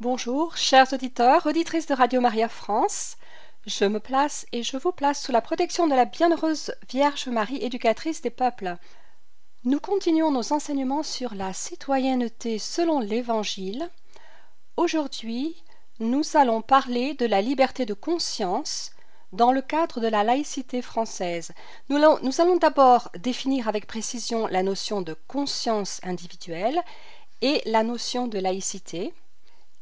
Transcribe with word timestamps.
Bonjour, 0.00 0.56
chers 0.56 0.92
auditeurs, 0.92 1.46
auditrices 1.46 1.86
de 1.86 1.94
Radio 1.94 2.20
Maria 2.20 2.48
France. 2.48 3.16
Je 3.64 3.84
me 3.84 4.00
place 4.00 4.44
et 4.50 4.64
je 4.64 4.76
vous 4.76 4.90
place 4.90 5.22
sous 5.22 5.30
la 5.30 5.40
protection 5.40 5.86
de 5.86 5.94
la 5.94 6.04
bienheureuse 6.04 6.74
Vierge 6.90 7.28
Marie, 7.28 7.62
éducatrice 7.62 8.20
des 8.20 8.30
peuples. 8.30 8.76
Nous 9.62 9.78
continuons 9.78 10.32
nos 10.32 10.52
enseignements 10.52 11.04
sur 11.04 11.36
la 11.36 11.52
citoyenneté 11.52 12.58
selon 12.58 12.98
l'Évangile. 12.98 13.88
Aujourd'hui, 14.76 15.62
nous 16.00 16.24
allons 16.34 16.60
parler 16.60 17.14
de 17.14 17.26
la 17.26 17.40
liberté 17.40 17.86
de 17.86 17.94
conscience 17.94 18.90
dans 19.32 19.52
le 19.52 19.62
cadre 19.62 20.00
de 20.00 20.08
la 20.08 20.24
laïcité 20.24 20.82
française. 20.82 21.52
Nous 21.88 21.96
allons, 21.96 22.56
d'abord 22.56 23.10
définir 23.16 23.68
avec 23.68 23.86
précision 23.86 24.48
la 24.48 24.64
notion 24.64 25.02
de 25.02 25.16
conscience 25.28 26.00
individuelle 26.02 26.82
et 27.42 27.62
la 27.64 27.84
notion 27.84 28.26
de 28.26 28.40
laïcité, 28.40 29.14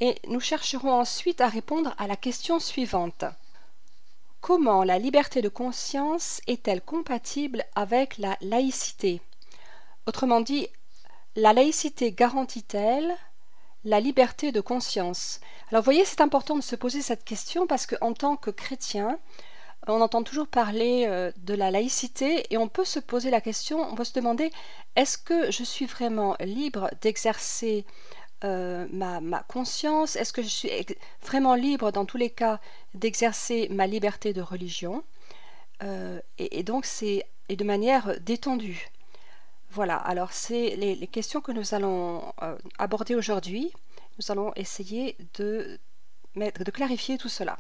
et 0.03 0.17
nous 0.27 0.41
chercherons 0.41 0.93
ensuite 0.93 1.41
à 1.41 1.47
répondre 1.47 1.95
à 1.97 2.09
la 2.09 2.17
question 2.17 2.59
suivante. 2.59 3.25
Comment 4.41 4.83
la 4.83 4.99
liberté 4.99 5.43
de 5.43 5.49
conscience 5.49 6.41
est-elle 6.49 6.83
compatible 6.83 7.65
avec 7.77 8.19
la 8.19 8.37
laïcité? 8.41 9.21
Autrement 10.09 10.41
dit, 10.41 10.67
la 11.37 11.53
laïcité 11.53 12.11
garantit-elle 12.11 13.17
la 13.85 14.01
liberté 14.01 14.51
de 14.51 14.61
conscience? 14.61 15.39
Alors 15.71 15.83
vous 15.83 15.93
voyez, 15.93 16.05
c'est 16.05 16.21
important 16.21 16.57
de 16.57 16.63
se 16.63 16.75
poser 16.75 17.01
cette 17.01 17.23
question 17.23 17.69
parce 17.69 17.87
qu'en 17.87 18.13
tant 18.13 18.35
que 18.35 18.51
chrétien, 18.51 19.21
on 19.87 20.01
entend 20.01 20.25
toujours 20.25 20.49
parler 20.49 21.05
euh, 21.07 21.31
de 21.37 21.55
la 21.55 21.71
laïcité 21.71 22.45
et 22.51 22.57
on 22.57 22.67
peut 22.67 22.85
se 22.85 22.99
poser 22.99 23.31
la 23.31 23.41
question, 23.41 23.81
on 23.89 23.95
peut 23.95 24.03
se 24.03 24.15
demander, 24.15 24.51
est-ce 24.97 25.17
que 25.17 25.53
je 25.53 25.63
suis 25.63 25.87
vraiment 25.87 26.35
libre 26.41 26.91
d'exercer 27.03 27.85
euh, 28.45 28.87
ma, 28.91 29.43
conscience? 29.49 30.17
Est-ce 30.17 30.33
que 30.33 30.43
je 30.43 30.49
suis 30.49 30.71
vraiment 31.23 31.55
libre 31.55 31.93
dans 31.93 32.05
tous 32.05 32.17
les 32.17 32.31
cas 32.31 32.61
d'exercer 32.95 33.69
ma 33.71 33.87
liberté 33.87 34.33
de 34.33 34.43
religion? 34.43 35.05
Euh, 35.83 36.21
et, 36.39 36.63
donc 36.63 36.85
c'est 36.85 37.27
de 37.49 37.65
manière 37.65 38.19
détendue. 38.21 38.89
Voilà, 39.71 39.97
alors 39.97 40.33
c'est 40.33 40.77
les, 40.77 41.07
questions 41.07 41.41
que 41.41 41.53
nous 41.53 41.75
allons 41.75 42.23
euh, 42.43 42.57
aborder 42.79 43.15
aujourd'hui. 43.15 43.73
Nous 44.19 44.31
allons 44.33 44.53
essayer 44.57 45.17
de, 45.35 45.79
de 46.37 46.71
clarifier 46.71 47.19
tout 47.19 47.29
cela. 47.29 47.59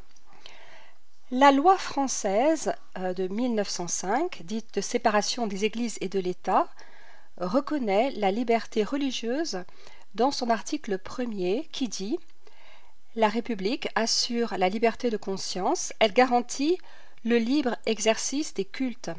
La 1.30 1.50
loi 1.50 1.78
française 1.78 2.74
de 2.96 3.26
1905, 3.26 4.42
dite 4.44 4.74
de 4.74 4.80
séparation 4.82 5.46
des 5.46 5.64
églises 5.64 5.96
et 6.02 6.10
de 6.10 6.18
l'État, 6.18 6.68
reconnaît 7.38 8.10
la 8.10 8.30
liberté 8.30 8.84
religieuse 8.84 9.64
dans 10.14 10.30
son 10.30 10.50
article 10.50 10.98
premier 10.98 11.68
qui 11.72 11.88
dit 11.88 12.18
La 13.14 13.28
République 13.28 13.88
assure 13.94 14.54
la 14.58 14.68
liberté 14.68 15.10
de 15.10 15.16
conscience, 15.16 15.92
elle 15.98 16.12
garantit 16.12 16.78
le 17.24 17.38
libre 17.38 17.76
exercice 17.86 18.54
des 18.54 18.64
cultes. 18.64 19.10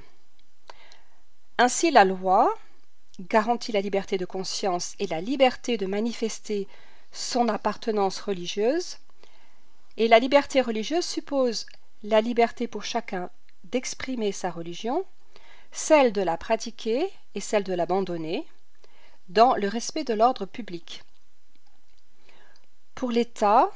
Ainsi 1.57 1.91
la 1.91 2.05
loi 2.05 2.53
garantit 3.19 3.71
la 3.71 3.81
liberté 3.81 4.17
de 4.17 4.25
conscience 4.25 4.95
et 4.99 5.07
la 5.07 5.21
liberté 5.21 5.77
de 5.77 5.85
manifester 5.85 6.67
son 7.11 7.47
appartenance 7.47 8.19
religieuse, 8.19 8.97
et 9.97 10.07
la 10.07 10.19
liberté 10.19 10.61
religieuse 10.61 11.05
suppose 11.05 11.67
la 12.01 12.21
liberté 12.21 12.67
pour 12.67 12.83
chacun 12.83 13.29
d'exprimer 13.65 14.31
sa 14.31 14.49
religion, 14.49 15.05
celle 15.71 16.11
de 16.11 16.21
la 16.21 16.37
pratiquer 16.37 17.09
et 17.35 17.39
celle 17.39 17.63
de 17.63 17.73
l'abandonner, 17.73 18.45
dans 19.33 19.55
le 19.55 19.67
respect 19.67 20.03
de 20.03 20.13
l'ordre 20.13 20.45
public. 20.45 21.03
Pour 22.93 23.11
l'État 23.11 23.71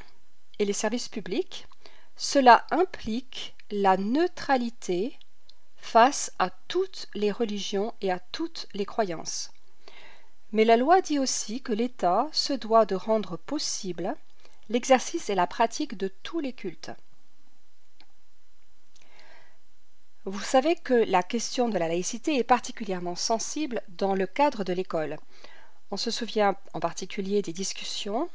et 0.60 0.66
les 0.66 0.74
services 0.74 1.10
publics, 1.10 1.66
cela 2.16 2.66
implique 2.70 3.56
la 3.72 3.98
neutralité 3.98 5.18
face 5.76 6.32
à 6.38 6.52
toutes 6.68 7.08
les 7.16 7.32
religions 7.32 7.94
et 8.02 8.12
à 8.12 8.20
toutes 8.20 8.68
les 8.74 8.86
croyances. 8.86 9.52
Mais 10.52 10.64
la 10.64 10.78
loi 10.78 11.02
dit 11.02 11.18
aussi 11.18 11.62
que 11.62 11.74
l'État 11.74 12.30
se 12.32 12.54
doit 12.54 12.86
de 12.86 12.96
rendre 12.96 13.36
possible 13.36 14.16
l'exercice 14.70 15.30
et 15.30 15.36
la 15.36 15.48
pratique 15.48 15.98
de 15.98 16.08
tous 16.08 16.40
les 16.40 16.54
cultes. 16.54 16.92
Vous 20.30 20.44
savez 20.44 20.76
que 20.76 20.94
la 20.94 21.24
question 21.24 21.70
de 21.70 21.78
la 21.78 21.88
laïcité 21.88 22.36
est 22.36 22.44
particulièrement 22.44 23.16
sensible 23.16 23.82
dans 23.88 24.14
le 24.14 24.28
cadre 24.28 24.66
de 24.66 24.74
l'école. 24.74 25.18
On 25.90 25.96
se 25.96 26.12
souvient 26.12 26.58
en 26.74 26.82
particulier 26.82 27.42
des 27.42 27.54
discussions 27.54 28.28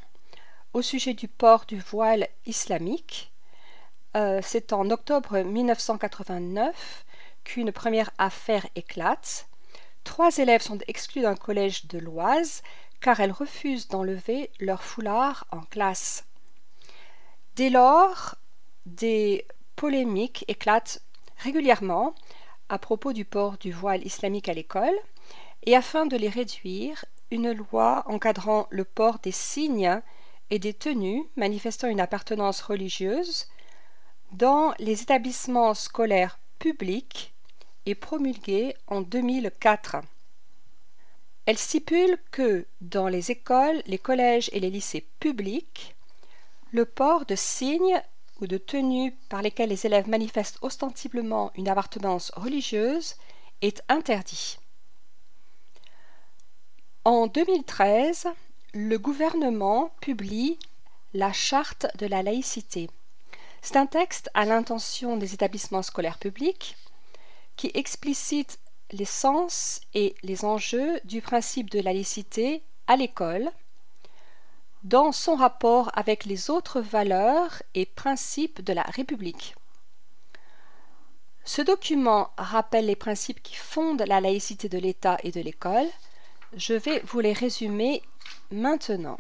au 0.73 0.81
sujet 0.81 1.13
du 1.13 1.29
port 1.29 1.67
du 1.67 1.79
voile 1.79 2.29
islamique. 2.47 3.31
Euh, 4.17 4.41
C'est 4.43 4.73
en 4.73 4.89
octobre 4.89 5.41
1989 5.41 7.05
qu'une 7.45 7.73
première 7.73 8.11
affaire 8.17 8.67
éclate. 8.75 9.47
Trois 10.03 10.39
élèves 10.39 10.63
sont 10.63 10.79
exclus 10.89 11.21
d'un 11.21 11.37
collège 11.37 11.89
de 11.89 11.99
l'Oise 11.99 12.63
car 13.03 13.21
elles 13.21 13.33
refusent 13.33 13.89
d'enlever 13.89 14.49
leur 14.61 14.83
foulard 14.83 15.47
en 15.51 15.61
classe. 15.61 16.25
Dès 17.55 17.69
lors, 17.69 18.37
des 18.87 19.45
polémiques 19.77 20.47
éclatent 20.49 21.03
régulièrement 21.43 22.15
à 22.69 22.79
propos 22.79 23.13
du 23.13 23.25
port 23.25 23.59
du 23.59 23.73
voile 23.73 24.07
islamique 24.07 24.49
à 24.49 24.55
l'école, 24.55 24.95
et 25.65 25.77
afin 25.77 26.07
de 26.07 26.17
les 26.17 26.29
réduire, 26.29 27.05
une 27.31 27.53
loi 27.53 28.03
encadrant 28.07 28.67
le 28.71 28.85
port 28.85 29.19
des 29.19 29.33
signes 29.33 30.01
et 30.51 30.59
des 30.59 30.75
tenues 30.75 31.25
manifestant 31.37 31.89
une 31.89 32.01
appartenance 32.01 32.63
religieuse 32.63 33.47
dans 34.33 34.75
les 34.79 35.03
établissements 35.03 35.75
scolaires 35.75 36.39
publics 36.59 37.35
est 37.87 37.95
promulguée 37.95 38.75
en 38.87 39.01
2004. 39.03 39.97
Elle 41.45 41.59
stipule 41.59 42.19
que 42.31 42.67
dans 42.81 43.09
les 43.09 43.31
écoles, 43.31 43.83
les 43.87 43.99
collèges 43.99 44.49
et 44.53 44.61
les 44.61 44.71
lycées 44.71 45.07
publics, 45.21 45.97
le 46.71 46.85
port 46.85 47.27
de 47.27 47.35
signes 47.35 48.01
de 48.47 48.59
tenues 48.59 49.13
par 49.29 49.43
lesquelles 49.43 49.71
les 49.71 49.87
élèves 49.87 50.09
manifestent 50.09 50.59
ostensiblement 50.63 51.53
une 51.57 51.69
appartenance 51.69 52.31
religieuse 52.35 53.15
est 53.61 53.83
interdit. 53.89 54.59
En 57.05 57.27
2013, 57.27 58.29
le 58.75 58.97
gouvernement 58.99 59.91
publie 60.01 60.59
la 61.15 61.33
Charte 61.33 61.87
de 61.99 62.07
la 62.07 62.23
laïcité. 62.23 62.89
C'est 63.61 63.77
un 63.77 63.87
texte 63.87 64.31
à 64.35 64.45
l'intention 64.45 65.17
des 65.17 65.35
établissements 65.35 65.83
scolaires 65.83 66.19
publics 66.19 66.77
qui 67.57 67.71
explicite 67.75 68.59
les 68.91 69.05
sens 69.05 69.81
et 69.95 70.15
les 70.23 70.45
enjeux 70.45 71.01
du 71.05 71.23
principe 71.23 71.71
de 71.71 71.81
la 71.81 71.93
laïcité 71.93 72.63
à 72.87 72.97
l'école 72.97 73.51
dans 74.83 75.13
son 75.13 75.37
rapport 75.37 75.91
avec 75.95 76.25
les 76.25 76.51
autres 76.51 76.81
valeurs 76.81 77.63
et 77.75 77.87
principes 77.87 78.63
de 78.63 78.73
la 78.73 78.83
République. 78.83 79.55
Ce 81.45 81.63
document 81.63 82.31
rappelle 82.37 82.87
les 82.87 82.97
principes 82.97 83.43
qui 83.43 83.55
fondent 83.55 84.05
la 84.07 84.21
laïcité 84.21 84.69
de 84.69 84.79
l'État 84.79 85.19
et 85.23 85.31
de 85.31 85.41
l'école. 85.41 85.89
Je 86.57 86.75
vais 86.75 87.01
vous 87.01 87.21
les 87.21 87.33
résumer 87.33 88.03
maintenant. 88.51 89.19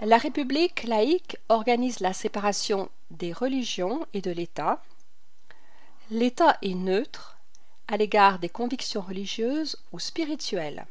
La 0.00 0.18
République 0.18 0.84
laïque 0.84 1.38
organise 1.48 2.00
la 2.00 2.12
séparation 2.12 2.90
des 3.10 3.32
religions 3.32 4.06
et 4.12 4.20
de 4.20 4.30
l'État. 4.30 4.82
L'État 6.10 6.58
est 6.62 6.74
neutre 6.74 7.38
à 7.88 7.96
l'égard 7.96 8.38
des 8.38 8.48
convictions 8.48 9.00
religieuses 9.00 9.78
ou 9.92 9.98
spirituelles 9.98 10.86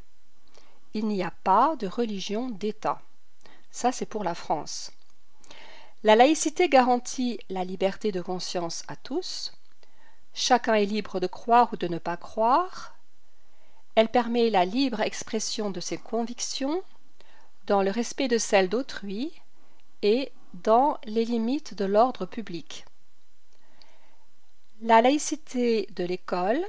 il 0.95 1.07
n'y 1.07 1.23
a 1.23 1.31
pas 1.43 1.75
de 1.75 1.87
religion 1.87 2.49
d'État. 2.49 3.01
Ça, 3.69 3.91
c'est 3.91 4.05
pour 4.05 4.23
la 4.23 4.33
France. 4.33 4.91
La 6.03 6.15
laïcité 6.15 6.69
garantit 6.69 7.37
la 7.49 7.65
liberté 7.65 8.13
de 8.13 8.21
conscience 8.21 8.83
à 8.87 8.95
tous. 8.95 9.51
Chacun 10.33 10.75
est 10.75 10.85
libre 10.85 11.19
de 11.19 11.27
croire 11.27 11.73
ou 11.73 11.75
de 11.75 11.89
ne 11.89 11.97
pas 11.97 12.15
croire. 12.15 12.95
Elle 13.95 14.07
permet 14.07 14.49
la 14.49 14.63
libre 14.63 15.01
expression 15.01 15.69
de 15.69 15.81
ses 15.81 15.97
convictions 15.97 16.81
dans 17.67 17.81
le 17.81 17.91
respect 17.91 18.29
de 18.29 18.37
celles 18.37 18.69
d'autrui 18.69 19.33
et 20.01 20.31
dans 20.53 20.97
les 21.03 21.25
limites 21.25 21.73
de 21.73 21.83
l'ordre 21.83 22.25
public. 22.25 22.85
La 24.81 25.01
laïcité 25.01 25.89
de 25.93 26.05
l'école 26.05 26.65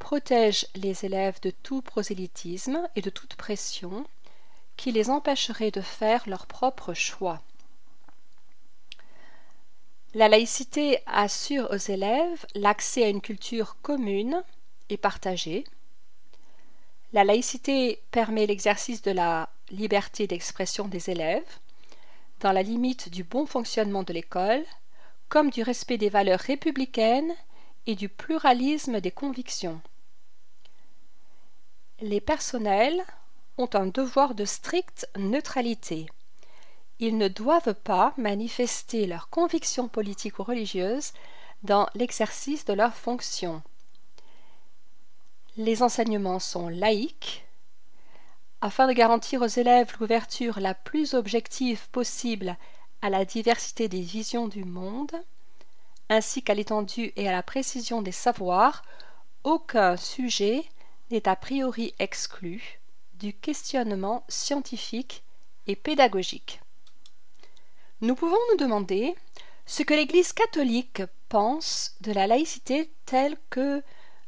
protège 0.00 0.66
les 0.74 1.04
élèves 1.04 1.40
de 1.40 1.50
tout 1.50 1.82
prosélytisme 1.82 2.88
et 2.96 3.02
de 3.02 3.10
toute 3.10 3.36
pression 3.36 4.04
qui 4.76 4.90
les 4.90 5.10
empêcherait 5.10 5.70
de 5.70 5.82
faire 5.82 6.28
leur 6.28 6.46
propre 6.46 6.94
choix. 6.94 7.40
La 10.14 10.28
laïcité 10.28 10.98
assure 11.06 11.70
aux 11.70 11.76
élèves 11.76 12.44
l'accès 12.56 13.04
à 13.04 13.08
une 13.08 13.20
culture 13.20 13.76
commune 13.82 14.42
et 14.88 14.96
partagée. 14.96 15.64
La 17.12 17.22
laïcité 17.22 18.02
permet 18.10 18.46
l'exercice 18.46 19.02
de 19.02 19.12
la 19.12 19.50
liberté 19.70 20.26
d'expression 20.26 20.88
des 20.88 21.10
élèves, 21.10 21.58
dans 22.40 22.52
la 22.52 22.62
limite 22.62 23.10
du 23.10 23.22
bon 23.22 23.46
fonctionnement 23.46 24.02
de 24.02 24.12
l'école, 24.12 24.64
comme 25.28 25.50
du 25.50 25.62
respect 25.62 25.98
des 25.98 26.08
valeurs 26.08 26.40
républicaines 26.40 27.32
et 27.86 27.94
du 27.94 28.08
pluralisme 28.08 29.00
des 29.00 29.12
convictions. 29.12 29.80
Les 32.02 32.22
personnels 32.22 33.04
ont 33.58 33.68
un 33.74 33.86
devoir 33.86 34.34
de 34.34 34.46
stricte 34.46 35.06
neutralité. 35.18 36.06
Ils 36.98 37.18
ne 37.18 37.28
doivent 37.28 37.74
pas 37.74 38.14
manifester 38.16 39.06
leurs 39.06 39.28
convictions 39.28 39.86
politiques 39.86 40.38
ou 40.38 40.42
religieuses 40.42 41.12
dans 41.62 41.86
l'exercice 41.94 42.64
de 42.64 42.72
leurs 42.72 42.94
fonctions. 42.94 43.62
Les 45.58 45.82
enseignements 45.82 46.38
sont 46.38 46.70
laïques, 46.70 47.44
afin 48.62 48.86
de 48.86 48.94
garantir 48.94 49.42
aux 49.42 49.46
élèves 49.46 49.94
l'ouverture 50.00 50.58
la 50.58 50.72
plus 50.72 51.12
objective 51.12 51.86
possible 51.90 52.56
à 53.02 53.10
la 53.10 53.26
diversité 53.26 53.88
des 53.88 54.00
visions 54.00 54.48
du 54.48 54.64
monde, 54.64 55.12
ainsi 56.08 56.42
qu'à 56.42 56.54
l'étendue 56.54 57.12
et 57.16 57.28
à 57.28 57.32
la 57.32 57.42
précision 57.42 58.00
des 58.00 58.12
savoirs, 58.12 58.84
aucun 59.44 59.98
sujet 59.98 60.64
n'est 61.10 61.28
a 61.28 61.36
priori 61.36 61.94
exclu 61.98 62.80
du 63.14 63.32
questionnement 63.32 64.24
scientifique 64.28 65.22
et 65.66 65.76
pédagogique. 65.76 66.60
Nous 68.00 68.14
pouvons 68.14 68.38
nous 68.50 68.56
demander 68.56 69.14
ce 69.66 69.82
que 69.82 69.94
l'Église 69.94 70.32
catholique 70.32 71.02
pense 71.28 71.94
de 72.00 72.12
la 72.12 72.26
laïcité 72.26 72.90
telle 73.04 73.36
que 73.50 73.82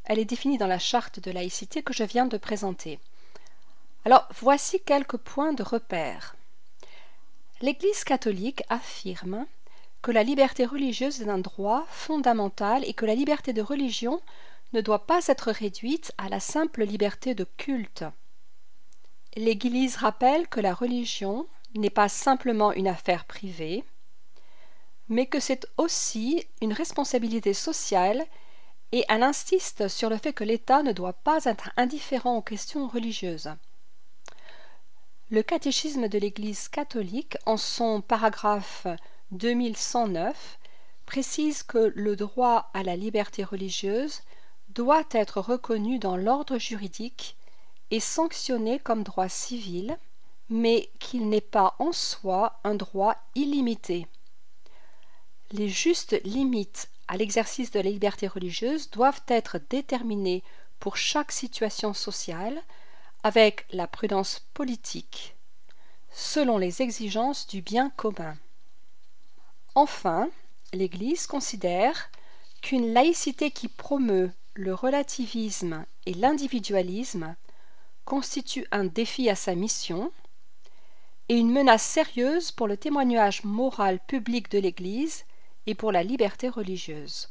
elle 0.04 0.18
est 0.18 0.24
définie 0.24 0.58
dans 0.58 0.66
la 0.66 0.78
charte 0.78 1.20
de 1.20 1.30
laïcité 1.30 1.82
que 1.82 1.92
je 1.92 2.04
viens 2.04 2.26
de 2.26 2.36
présenter. 2.36 2.98
Alors 4.04 4.28
voici 4.40 4.80
quelques 4.80 5.16
points 5.16 5.52
de 5.52 5.62
repère. 5.62 6.34
L'Église 7.60 8.02
catholique 8.02 8.62
affirme 8.68 9.46
que 10.02 10.10
la 10.10 10.24
liberté 10.24 10.66
religieuse 10.66 11.22
est 11.22 11.28
un 11.28 11.38
droit 11.38 11.86
fondamental 11.88 12.84
et 12.84 12.92
que 12.92 13.06
la 13.06 13.14
liberté 13.14 13.52
de 13.52 13.62
religion 13.62 14.20
ne 14.72 14.80
doit 14.80 15.06
pas 15.06 15.26
être 15.26 15.50
réduite 15.50 16.12
à 16.18 16.28
la 16.28 16.40
simple 16.40 16.84
liberté 16.84 17.34
de 17.34 17.44
culte. 17.44 18.04
L'Église 19.36 19.96
rappelle 19.96 20.48
que 20.48 20.60
la 20.60 20.74
religion 20.74 21.46
n'est 21.74 21.90
pas 21.90 22.08
simplement 22.08 22.72
une 22.72 22.88
affaire 22.88 23.24
privée, 23.24 23.84
mais 25.08 25.26
que 25.26 25.40
c'est 25.40 25.66
aussi 25.76 26.46
une 26.60 26.72
responsabilité 26.72 27.54
sociale 27.54 28.24
et 28.92 29.04
elle 29.08 29.22
insiste 29.22 29.88
sur 29.88 30.10
le 30.10 30.18
fait 30.18 30.32
que 30.32 30.44
l'État 30.44 30.82
ne 30.82 30.92
doit 30.92 31.14
pas 31.14 31.44
être 31.44 31.70
indifférent 31.76 32.36
aux 32.36 32.42
questions 32.42 32.86
religieuses. 32.86 33.50
Le 35.30 35.42
catéchisme 35.42 36.08
de 36.08 36.18
l'Église 36.18 36.68
catholique, 36.68 37.38
en 37.46 37.56
son 37.56 38.02
paragraphe 38.02 38.86
2109, 39.30 40.58
précise 41.06 41.62
que 41.62 41.90
le 41.94 42.16
droit 42.16 42.70
à 42.74 42.82
la 42.82 42.96
liberté 42.96 43.44
religieuse 43.44 44.20
doit 44.72 45.04
être 45.12 45.40
reconnu 45.40 45.98
dans 45.98 46.16
l'ordre 46.16 46.58
juridique 46.58 47.36
et 47.90 48.00
sanctionné 48.00 48.78
comme 48.78 49.02
droit 49.02 49.28
civil, 49.28 49.98
mais 50.48 50.90
qu'il 50.98 51.28
n'est 51.28 51.40
pas 51.40 51.76
en 51.78 51.92
soi 51.92 52.58
un 52.64 52.74
droit 52.74 53.16
illimité. 53.34 54.06
Les 55.50 55.68
justes 55.68 56.20
limites 56.24 56.88
à 57.08 57.16
l'exercice 57.16 57.70
de 57.70 57.80
la 57.80 57.90
liberté 57.90 58.26
religieuse 58.26 58.90
doivent 58.90 59.22
être 59.28 59.58
déterminées 59.68 60.42
pour 60.80 60.96
chaque 60.96 61.32
situation 61.32 61.92
sociale 61.92 62.62
avec 63.22 63.66
la 63.70 63.86
prudence 63.86 64.40
politique, 64.54 65.36
selon 66.10 66.58
les 66.58 66.82
exigences 66.82 67.46
du 67.46 67.60
bien 67.60 67.90
commun. 67.90 68.36
Enfin, 69.74 70.30
l'Église 70.72 71.26
considère 71.26 72.10
qu'une 72.62 72.92
laïcité 72.92 73.50
qui 73.50 73.68
promeut 73.68 74.32
le 74.54 74.74
relativisme 74.74 75.84
et 76.06 76.14
l'individualisme 76.14 77.34
constitue 78.04 78.66
un 78.70 78.84
défi 78.84 79.30
à 79.30 79.34
sa 79.34 79.54
mission 79.54 80.12
et 81.28 81.38
une 81.38 81.52
menace 81.52 81.82
sérieuse 81.82 82.50
pour 82.50 82.66
le 82.66 82.76
témoignage 82.76 83.44
moral 83.44 83.98
public 84.06 84.50
de 84.50 84.58
l'Église 84.58 85.24
et 85.66 85.74
pour 85.74 85.92
la 85.92 86.02
liberté 86.02 86.48
religieuse. 86.48 87.30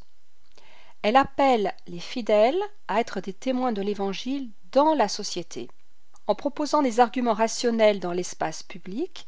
Elle 1.04 1.16
appelle 1.16 1.74
les 1.88 2.00
fidèles 2.00 2.62
à 2.88 3.00
être 3.00 3.22
des 3.22 3.34
témoins 3.34 3.72
de 3.72 3.82
l'Évangile 3.82 4.50
dans 4.72 4.94
la 4.94 5.08
société 5.08 5.68
en 6.28 6.36
proposant 6.36 6.82
des 6.82 7.00
arguments 7.00 7.34
rationnels 7.34 8.00
dans 8.00 8.14
l'espace 8.14 8.64
public 8.64 9.26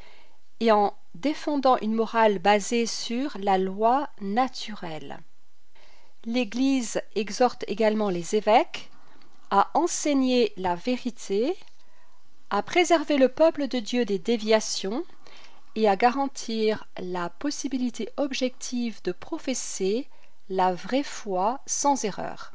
et 0.60 0.72
en 0.72 0.94
défendant 1.16 1.78
une 1.80 1.94
morale 1.94 2.40
basée 2.40 2.86
sur 2.86 3.38
la 3.40 3.58
loi 3.58 4.08
naturelle. 4.22 5.20
L'Église 6.26 7.02
exhorte 7.16 7.66
également 7.68 8.10
les 8.10 8.36
évêques 8.36 8.90
à 9.52 9.70
enseigner 9.74 10.54
la 10.56 10.74
vérité, 10.74 11.54
à 12.50 12.64
préserver 12.64 13.18
le 13.18 13.28
peuple 13.28 13.68
de 13.68 13.80
Dieu 13.80 14.06
des 14.06 14.20
déviations 14.20 15.04
et 15.76 15.90
à 15.90 15.98
garantir 15.98 16.88
la 16.98 17.30
possibilité 17.30 18.10
objective 18.16 19.02
de 19.04 19.12
professer 19.12 20.08
la 20.48 20.74
vraie 20.74 21.04
foi 21.04 21.60
sans 21.66 22.06
erreur. 22.06 22.54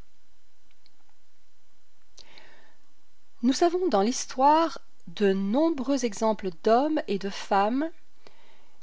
Nous 3.42 3.64
avons 3.64 3.86
dans 3.88 4.02
l'histoire 4.02 4.78
de 5.08 5.34
nombreux 5.34 6.06
exemples 6.06 6.50
d'hommes 6.64 7.02
et 7.06 7.18
de 7.18 7.30
femmes 7.30 7.90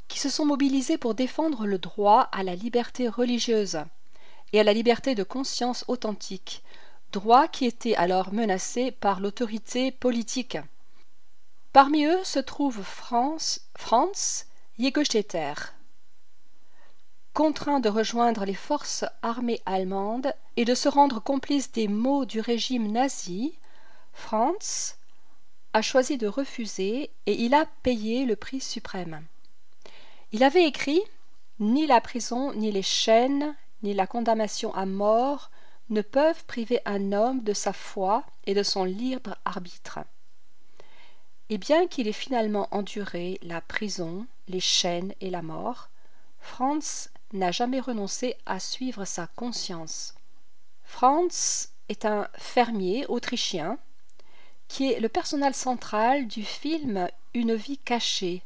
qui 0.06 0.20
se 0.20 0.28
sont 0.28 0.46
mobilisés 0.46 0.96
pour 0.96 1.14
défendre 1.14 1.66
le 1.66 1.78
droit 1.78 2.28
à 2.30 2.44
la 2.44 2.54
liberté 2.54 3.08
religieuse 3.08 3.78
et 4.52 4.60
à 4.60 4.64
la 4.64 4.72
liberté 4.72 5.14
de 5.14 5.22
conscience 5.22 5.84
authentique, 5.88 6.62
droit 7.12 7.48
qui 7.48 7.66
était 7.66 7.96
alors 7.96 8.32
menacé 8.32 8.90
par 8.90 9.20
l'autorité 9.20 9.90
politique. 9.90 10.58
Parmi 11.72 12.04
eux 12.04 12.24
se 12.24 12.38
trouve 12.38 12.82
Franz, 12.82 13.60
Franz 13.76 14.46
Jägerstätter. 14.78 15.54
Contraint 17.34 17.80
de 17.80 17.90
rejoindre 17.90 18.46
les 18.46 18.54
forces 18.54 19.04
armées 19.20 19.60
allemandes 19.66 20.32
et 20.56 20.64
de 20.64 20.74
se 20.74 20.88
rendre 20.88 21.20
complice 21.20 21.70
des 21.72 21.86
maux 21.86 22.24
du 22.24 22.40
régime 22.40 22.90
nazi, 22.90 23.54
Franz 24.14 24.96
a 25.74 25.82
choisi 25.82 26.16
de 26.16 26.26
refuser 26.26 27.10
et 27.26 27.34
il 27.34 27.52
a 27.52 27.66
payé 27.82 28.24
le 28.24 28.36
prix 28.36 28.60
suprême. 28.60 29.22
Il 30.32 30.42
avait 30.42 30.64
écrit 30.64 31.02
Ni 31.60 31.86
la 31.86 32.00
prison, 32.00 32.54
ni 32.54 32.72
les 32.72 32.82
chaînes, 32.82 33.54
la 33.94 34.06
condamnation 34.06 34.74
à 34.74 34.86
mort 34.86 35.50
ne 35.90 36.02
peuvent 36.02 36.44
priver 36.46 36.80
un 36.84 37.12
homme 37.12 37.42
de 37.42 37.52
sa 37.52 37.72
foi 37.72 38.24
et 38.44 38.54
de 38.54 38.62
son 38.62 38.84
libre 38.84 39.36
arbitre. 39.44 40.00
Et 41.48 41.58
bien 41.58 41.86
qu'il 41.86 42.08
ait 42.08 42.12
finalement 42.12 42.68
enduré 42.72 43.38
la 43.42 43.60
prison, 43.60 44.26
les 44.48 44.60
chaînes 44.60 45.14
et 45.20 45.30
la 45.30 45.42
mort, 45.42 45.90
Franz 46.40 47.10
n'a 47.32 47.52
jamais 47.52 47.80
renoncé 47.80 48.36
à 48.46 48.58
suivre 48.58 49.04
sa 49.04 49.26
conscience. 49.28 50.14
Franz 50.82 51.68
est 51.88 52.04
un 52.04 52.28
fermier 52.34 53.06
autrichien 53.06 53.78
qui 54.68 54.92
est 54.92 55.00
le 55.00 55.08
personnel 55.08 55.54
central 55.54 56.26
du 56.26 56.44
film 56.44 57.08
Une 57.34 57.54
vie 57.54 57.78
cachée, 57.78 58.42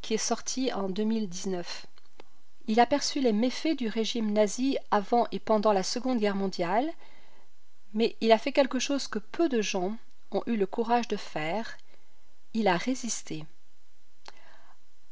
qui 0.00 0.14
est 0.14 0.18
sorti 0.18 0.72
en 0.72 0.88
2019. 0.88 1.86
Il 2.68 2.80
aperçut 2.80 3.20
les 3.20 3.32
méfaits 3.32 3.76
du 3.76 3.88
régime 3.88 4.32
nazi 4.32 4.76
avant 4.90 5.26
et 5.30 5.38
pendant 5.38 5.72
la 5.72 5.82
Seconde 5.82 6.18
Guerre 6.18 6.34
mondiale, 6.34 6.90
mais 7.94 8.16
il 8.20 8.32
a 8.32 8.38
fait 8.38 8.52
quelque 8.52 8.78
chose 8.78 9.06
que 9.06 9.18
peu 9.18 9.48
de 9.48 9.62
gens 9.62 9.96
ont 10.32 10.42
eu 10.46 10.56
le 10.56 10.66
courage 10.66 11.08
de 11.08 11.16
faire, 11.16 11.76
il 12.54 12.66
a 12.68 12.76
résisté. 12.76 13.44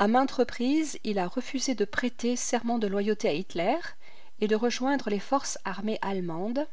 À 0.01 0.09
maintes 0.09 0.33
reprises, 0.33 0.99
il 1.05 1.19
a 1.21 1.29
refusé 1.29 1.75
de 1.77 1.85
prêter 1.85 2.35
serment 2.35 2.79
de 2.79 2.89
loyauté 2.89 3.29
à 3.29 3.33
Hitler 3.33 3.79
et 4.41 4.49
de 4.49 4.57
rejoindre 4.57 5.09
les 5.09 5.21
forces 5.21 5.59
armées 5.65 5.99
allemandes, 6.03 6.67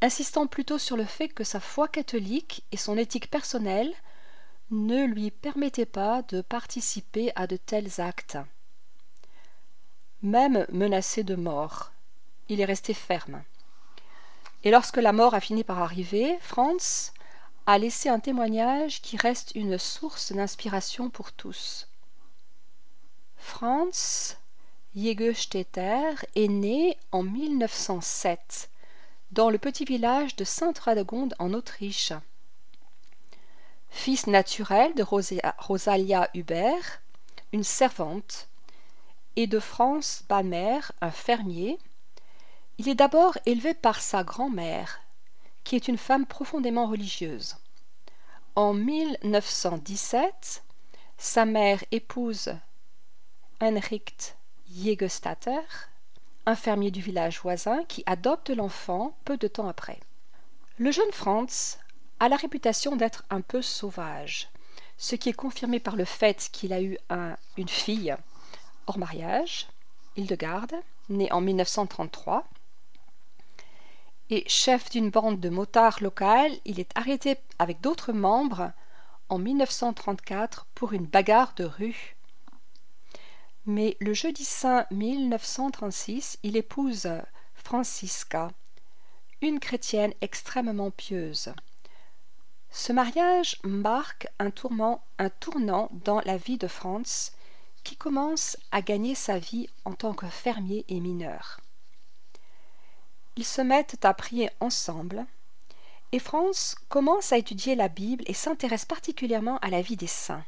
insistant 0.00 0.48
plutôt 0.48 0.78
sur 0.78 0.96
le 0.96 1.04
fait 1.04 1.28
que 1.28 1.44
sa 1.44 1.60
foi 1.60 1.86
catholique 1.86 2.64
et 2.72 2.76
son 2.76 2.98
éthique 2.98 3.30
personnelle 3.30 3.94
ne 4.70 5.04
lui 5.04 5.30
permettaient 5.30 5.86
pas 5.86 6.22
de 6.22 6.40
participer 6.40 7.30
à 7.36 7.46
de 7.46 7.56
tels 7.56 8.00
actes. 8.00 8.38
Même 10.24 10.64
menacé 10.72 11.22
de 11.22 11.34
mort, 11.34 11.92
il 12.48 12.62
est 12.62 12.64
resté 12.64 12.94
ferme. 12.94 13.42
Et 14.62 14.70
lorsque 14.70 14.96
la 14.96 15.12
mort 15.12 15.34
a 15.34 15.40
fini 15.40 15.64
par 15.64 15.82
arriver, 15.82 16.38
Franz 16.40 17.12
a 17.66 17.76
laissé 17.76 18.08
un 18.08 18.20
témoignage 18.20 19.02
qui 19.02 19.18
reste 19.18 19.52
une 19.54 19.76
source 19.76 20.32
d'inspiration 20.32 21.10
pour 21.10 21.30
tous. 21.32 21.88
Franz 23.36 24.38
Jägerstätter 24.96 26.14
est 26.34 26.48
né 26.48 26.96
en 27.12 27.22
1907 27.22 28.70
dans 29.30 29.50
le 29.50 29.58
petit 29.58 29.84
village 29.84 30.36
de 30.36 30.44
Sainte-Radegonde 30.44 31.34
en 31.38 31.52
Autriche. 31.52 32.14
Fils 33.90 34.26
naturel 34.26 34.94
de 34.94 35.04
Rosalia 35.58 36.30
Hubert, 36.32 37.02
une 37.52 37.62
servante, 37.62 38.48
et 39.36 39.46
de 39.46 39.58
Franz 39.58 40.24
Balmer, 40.28 40.80
un 41.00 41.10
fermier, 41.10 41.78
il 42.78 42.88
est 42.88 42.94
d'abord 42.94 43.38
élevé 43.46 43.74
par 43.74 44.00
sa 44.00 44.24
grand-mère, 44.24 45.00
qui 45.64 45.76
est 45.76 45.88
une 45.88 45.98
femme 45.98 46.26
profondément 46.26 46.86
religieuse. 46.86 47.56
En 48.56 48.74
1917, 48.74 50.62
sa 51.16 51.44
mère 51.44 51.82
épouse 51.90 52.54
Heinrich 53.60 54.34
Jägerstatter, 54.72 55.60
un 56.46 56.56
fermier 56.56 56.90
du 56.90 57.00
village 57.00 57.40
voisin 57.40 57.84
qui 57.84 58.02
adopte 58.06 58.50
l'enfant 58.50 59.16
peu 59.24 59.36
de 59.36 59.48
temps 59.48 59.68
après. 59.68 60.00
Le 60.78 60.90
jeune 60.90 61.12
Franz 61.12 61.78
a 62.20 62.28
la 62.28 62.36
réputation 62.36 62.96
d'être 62.96 63.24
un 63.30 63.40
peu 63.40 63.62
sauvage, 63.62 64.50
ce 64.98 65.16
qui 65.16 65.28
est 65.28 65.34
confirmé 65.34 65.80
par 65.80 65.96
le 65.96 66.04
fait 66.04 66.48
qu'il 66.52 66.72
a 66.72 66.82
eu 66.82 66.98
une 67.56 67.68
fille 67.68 68.14
hors 68.86 68.98
mariage, 68.98 69.68
Hildegarde, 70.16 70.74
née 71.08 71.30
en 71.32 71.40
1933. 71.40 72.46
Et 74.30 74.44
chef 74.48 74.90
d'une 74.90 75.10
bande 75.10 75.40
de 75.40 75.48
motards 75.48 75.98
locales, 76.00 76.52
il 76.64 76.80
est 76.80 76.90
arrêté 76.94 77.36
avec 77.58 77.80
d'autres 77.80 78.12
membres 78.12 78.72
en 79.28 79.38
1934 79.38 80.66
pour 80.74 80.92
une 80.92 81.06
bagarre 81.06 81.54
de 81.56 81.64
rue. 81.64 82.16
Mais 83.66 83.96
le 84.00 84.12
jeudi 84.12 84.44
saint 84.44 84.86
1936, 84.90 86.38
il 86.42 86.56
épouse 86.56 87.08
Francisca, 87.54 88.50
une 89.40 89.60
chrétienne 89.60 90.12
extrêmement 90.20 90.90
pieuse. 90.90 91.52
Ce 92.70 92.92
mariage 92.92 93.58
marque 93.62 94.26
un, 94.38 94.50
un 95.18 95.30
tournant 95.30 95.88
dans 95.92 96.20
la 96.22 96.36
vie 96.36 96.58
de 96.58 96.66
Franz, 96.66 97.32
qui 97.84 97.96
commence 97.96 98.56
à 98.72 98.82
gagner 98.82 99.14
sa 99.14 99.38
vie 99.38 99.68
en 99.84 99.92
tant 99.94 100.14
que 100.14 100.26
fermier 100.26 100.84
et 100.88 100.98
mineur. 100.98 101.60
Ils 103.36 103.44
se 103.44 103.60
mettent 103.60 104.04
à 104.04 104.14
prier 104.14 104.50
ensemble, 104.60 105.26
et 106.12 106.18
Franz 106.18 106.76
commence 106.88 107.32
à 107.32 107.38
étudier 107.38 107.74
la 107.74 107.88
Bible 107.88 108.24
et 108.26 108.34
s'intéresse 108.34 108.84
particulièrement 108.84 109.58
à 109.58 109.68
la 109.68 109.82
vie 109.82 109.96
des 109.96 110.06
saints. 110.06 110.44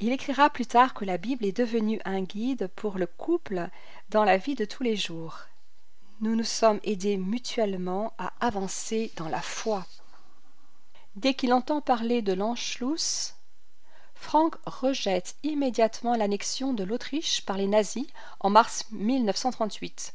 Il 0.00 0.10
écrira 0.12 0.50
plus 0.50 0.66
tard 0.66 0.94
que 0.94 1.04
la 1.04 1.18
Bible 1.18 1.44
est 1.44 1.56
devenue 1.56 2.00
un 2.04 2.22
guide 2.22 2.68
pour 2.74 2.98
le 2.98 3.06
couple 3.06 3.68
dans 4.10 4.24
la 4.24 4.36
vie 4.36 4.54
de 4.54 4.64
tous 4.64 4.82
les 4.82 4.96
jours. 4.96 5.40
Nous 6.20 6.34
nous 6.34 6.44
sommes 6.44 6.80
aidés 6.84 7.16
mutuellement 7.16 8.12
à 8.18 8.32
avancer 8.40 9.12
dans 9.16 9.28
la 9.28 9.42
foi. 9.42 9.86
Dès 11.16 11.34
qu'il 11.34 11.52
entend 11.52 11.80
parler 11.80 12.22
de 12.22 12.32
l'Anschluss, 12.32 13.34
Frank 14.24 14.56
rejette 14.64 15.36
immédiatement 15.42 16.16
l'annexion 16.16 16.72
de 16.72 16.82
l'Autriche 16.82 17.44
par 17.44 17.58
les 17.58 17.66
nazis 17.66 18.06
en 18.40 18.48
mars 18.48 18.86
1938. 18.90 20.14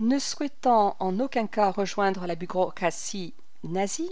Ne 0.00 0.18
souhaitant 0.18 0.96
en 0.98 1.20
aucun 1.20 1.46
cas 1.46 1.70
rejoindre 1.70 2.26
la 2.26 2.34
bureaucratie 2.34 3.34
nazie, 3.62 4.10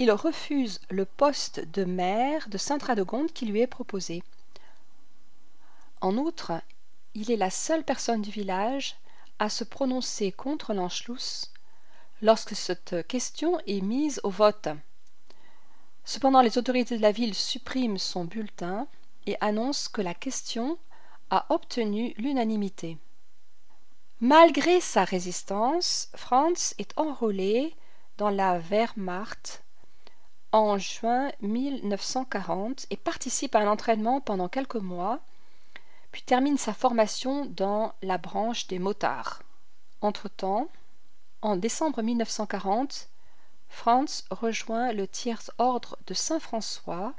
il 0.00 0.10
refuse 0.10 0.80
le 0.90 1.04
poste 1.04 1.60
de 1.72 1.84
maire 1.84 2.48
de 2.48 2.58
Sainte-Radegonde 2.58 3.32
qui 3.32 3.46
lui 3.46 3.60
est 3.60 3.68
proposé. 3.68 4.24
En 6.00 6.16
outre, 6.16 6.60
il 7.14 7.30
est 7.30 7.36
la 7.36 7.50
seule 7.50 7.84
personne 7.84 8.22
du 8.22 8.30
village 8.30 8.96
à 9.38 9.48
se 9.48 9.62
prononcer 9.62 10.32
contre 10.32 10.74
l'Anschluss 10.74 11.52
lorsque 12.20 12.56
cette 12.56 13.06
question 13.06 13.60
est 13.68 13.80
mise 13.80 14.20
au 14.24 14.30
vote. 14.30 14.68
Cependant, 16.08 16.40
les 16.40 16.56
autorités 16.56 16.96
de 16.96 17.02
la 17.02 17.10
ville 17.10 17.34
suppriment 17.34 17.98
son 17.98 18.24
bulletin 18.24 18.86
et 19.26 19.36
annoncent 19.40 19.90
que 19.92 20.00
la 20.00 20.14
question 20.14 20.78
a 21.30 21.52
obtenu 21.52 22.14
l'unanimité. 22.16 22.96
Malgré 24.20 24.80
sa 24.80 25.02
résistance, 25.02 26.08
Franz 26.14 26.76
est 26.78 26.96
enrôlé 26.96 27.74
dans 28.18 28.30
la 28.30 28.60
Wehrmacht 28.60 29.64
en 30.52 30.78
juin 30.78 31.32
1940 31.40 32.86
et 32.90 32.96
participe 32.96 33.56
à 33.56 33.58
un 33.58 33.66
entraînement 33.66 34.20
pendant 34.20 34.48
quelques 34.48 34.76
mois, 34.76 35.18
puis 36.12 36.22
termine 36.22 36.56
sa 36.56 36.72
formation 36.72 37.46
dans 37.46 37.92
la 38.00 38.16
branche 38.16 38.68
des 38.68 38.78
motards. 38.78 39.42
Entre-temps, 40.02 40.68
en 41.42 41.56
décembre 41.56 42.00
1940, 42.00 43.08
Franz 43.76 44.24
rejoint 44.30 44.94
le 44.94 45.06
tiers 45.06 45.50
ordre 45.58 45.98
de 46.06 46.14
Saint-François 46.14 47.12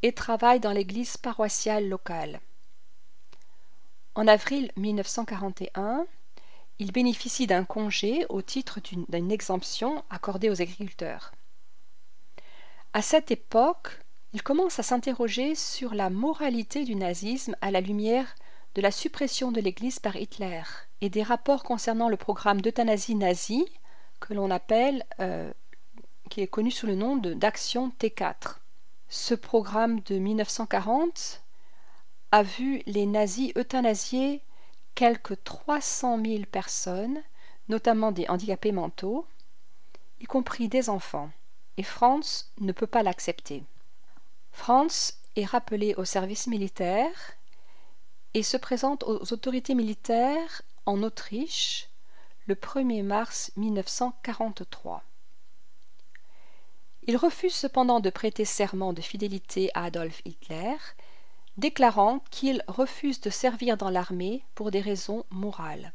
et 0.00 0.14
travaille 0.14 0.58
dans 0.58 0.72
l'église 0.72 1.18
paroissiale 1.18 1.86
locale. 1.86 2.40
En 4.14 4.26
avril 4.26 4.72
1941, 4.76 6.06
il 6.78 6.92
bénéficie 6.92 7.46
d'un 7.46 7.64
congé 7.64 8.24
au 8.30 8.40
titre 8.40 8.80
d'une 8.80 9.30
exemption 9.30 10.02
accordée 10.08 10.48
aux 10.48 10.62
agriculteurs. 10.62 11.30
À 12.94 13.02
cette 13.02 13.30
époque, 13.30 14.00
il 14.32 14.42
commence 14.42 14.78
à 14.78 14.82
s'interroger 14.82 15.54
sur 15.54 15.94
la 15.94 16.08
moralité 16.08 16.84
du 16.84 16.96
nazisme 16.96 17.54
à 17.60 17.70
la 17.70 17.82
lumière 17.82 18.34
de 18.74 18.80
la 18.80 18.90
suppression 18.90 19.52
de 19.52 19.60
l'Église 19.60 19.98
par 19.98 20.16
Hitler 20.16 20.62
et 21.02 21.10
des 21.10 21.22
rapports 21.22 21.62
concernant 21.62 22.08
le 22.08 22.16
programme 22.16 22.62
d'euthanasie 22.62 23.14
nazi 23.14 23.66
que 24.20 24.32
l'on 24.32 24.50
appelle 24.50 25.04
euh, 25.20 25.52
qui 26.32 26.40
est 26.40 26.46
connu 26.46 26.70
sous 26.70 26.86
le 26.86 26.94
nom 26.94 27.16
d'Action 27.16 27.92
T4. 28.00 28.56
Ce 29.10 29.34
programme 29.34 30.00
de 30.00 30.16
1940 30.16 31.42
a 32.30 32.42
vu 32.42 32.82
les 32.86 33.04
nazis 33.04 33.52
euthanasier 33.54 34.40
quelques 34.94 35.44
300 35.44 36.24
000 36.24 36.44
personnes, 36.50 37.22
notamment 37.68 38.12
des 38.12 38.26
handicapés 38.30 38.72
mentaux, 38.72 39.26
y 40.20 40.24
compris 40.24 40.70
des 40.70 40.88
enfants, 40.88 41.30
et 41.76 41.82
Franz 41.82 42.46
ne 42.60 42.72
peut 42.72 42.86
pas 42.86 43.02
l'accepter. 43.02 43.62
Franz 44.52 45.18
est 45.36 45.44
rappelé 45.44 45.94
au 45.96 46.06
service 46.06 46.46
militaire 46.46 47.34
et 48.32 48.42
se 48.42 48.56
présente 48.56 49.02
aux 49.02 49.34
autorités 49.34 49.74
militaires 49.74 50.62
en 50.86 51.02
Autriche 51.02 51.90
le 52.46 52.54
1er 52.54 53.02
mars 53.02 53.52
1943. 53.58 55.02
Il 57.04 57.16
refuse 57.16 57.54
cependant 57.54 57.98
de 57.98 58.10
prêter 58.10 58.44
serment 58.44 58.92
de 58.92 59.00
fidélité 59.00 59.70
à 59.74 59.84
Adolf 59.84 60.22
Hitler, 60.24 60.76
déclarant 61.56 62.20
qu'il 62.30 62.62
refuse 62.68 63.20
de 63.20 63.30
servir 63.30 63.76
dans 63.76 63.90
l'armée 63.90 64.44
pour 64.54 64.70
des 64.70 64.80
raisons 64.80 65.24
morales. 65.30 65.92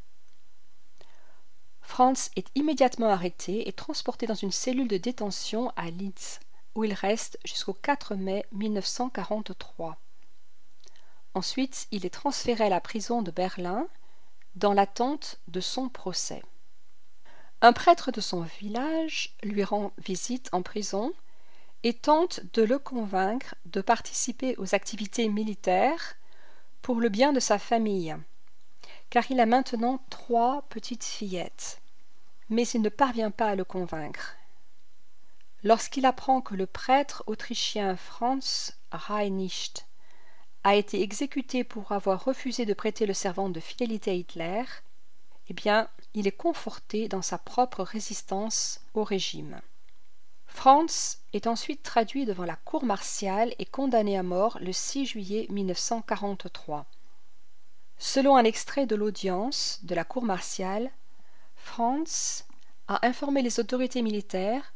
Franz 1.81 2.29
est 2.35 2.51
immédiatement 2.55 3.07
arrêté 3.07 3.69
et 3.69 3.71
transporté 3.71 4.27
dans 4.27 4.35
une 4.35 4.51
cellule 4.51 4.89
de 4.89 4.97
détention 4.97 5.71
à 5.77 5.89
Linz, 5.89 6.41
où 6.75 6.83
il 6.83 6.93
reste 6.93 7.39
jusqu'au 7.45 7.73
4 7.73 8.15
mai 8.15 8.45
1943. 8.51 9.97
Ensuite, 11.33 11.87
il 11.91 12.05
est 12.05 12.13
transféré 12.13 12.65
à 12.65 12.69
la 12.69 12.81
prison 12.81 13.21
de 13.21 13.31
Berlin 13.31 13.87
dans 14.55 14.73
l'attente 14.73 15.39
de 15.47 15.61
son 15.61 15.87
procès. 15.87 16.43
Un 17.61 17.73
prêtre 17.73 18.11
de 18.11 18.21
son 18.21 18.41
village 18.41 19.35
lui 19.41 19.63
rend 19.63 19.91
visite 19.97 20.47
en 20.51 20.61
prison 20.61 21.11
et 21.83 21.93
tente 21.93 22.41
de 22.53 22.61
le 22.61 22.77
convaincre 22.77 23.55
de 23.65 23.81
participer 23.81 24.55
aux 24.57 24.75
activités 24.75 25.27
militaires 25.27 26.15
pour 26.83 27.01
le 27.01 27.09
bien 27.09 27.33
de 27.33 27.39
sa 27.39 27.57
famille, 27.57 28.15
car 29.09 29.23
il 29.31 29.39
a 29.39 29.47
maintenant 29.47 29.99
trois 30.11 30.63
petites 30.69 31.03
fillettes. 31.03 31.81
Mais 32.49 32.67
il 32.67 32.81
ne 32.81 32.89
parvient 32.89 33.31
pas 33.31 33.47
à 33.47 33.55
le 33.55 33.63
convaincre. 33.63 34.35
Lorsqu'il 35.63 36.05
apprend 36.05 36.41
que 36.41 36.53
le 36.53 36.67
prêtre 36.67 37.23
autrichien 37.25 37.97
Franz 37.97 38.73
Reinicht 38.91 39.87
a 40.63 40.75
été 40.75 41.01
exécuté 41.01 41.63
pour 41.63 41.91
avoir 41.91 42.23
refusé 42.23 42.65
de 42.65 42.73
prêter 42.73 43.07
le 43.07 43.13
serment 43.15 43.49
de 43.49 43.59
fidélité 43.59 44.11
à 44.11 44.13
Hitler, 44.13 44.63
eh 45.49 45.53
bien, 45.53 45.87
il 46.13 46.27
est 46.27 46.31
conforté 46.31 47.07
dans 47.07 47.21
sa 47.21 47.37
propre 47.37 47.83
résistance 47.83 48.81
au 48.93 49.03
régime. 49.03 49.61
Franz 50.45 51.19
est 51.33 51.47
ensuite 51.47 51.83
traduit 51.83 52.25
devant 52.25 52.45
la 52.45 52.55
cour 52.55 52.83
martiale 52.83 53.53
et 53.59 53.65
condamné 53.65 54.17
à 54.17 54.23
mort 54.23 54.57
le 54.61 54.73
6 54.73 55.05
juillet 55.05 55.45
1943. 55.49 56.85
Selon 57.97 58.35
un 58.35 58.43
extrait 58.43 58.85
de 58.85 58.95
l'audience 58.95 59.79
de 59.83 59.95
la 59.95 60.03
cour 60.03 60.23
martiale, 60.23 60.91
Franz 61.55 62.45
a 62.87 63.05
informé 63.05 63.41
les 63.41 63.59
autorités 63.59 64.01
militaires 64.01 64.73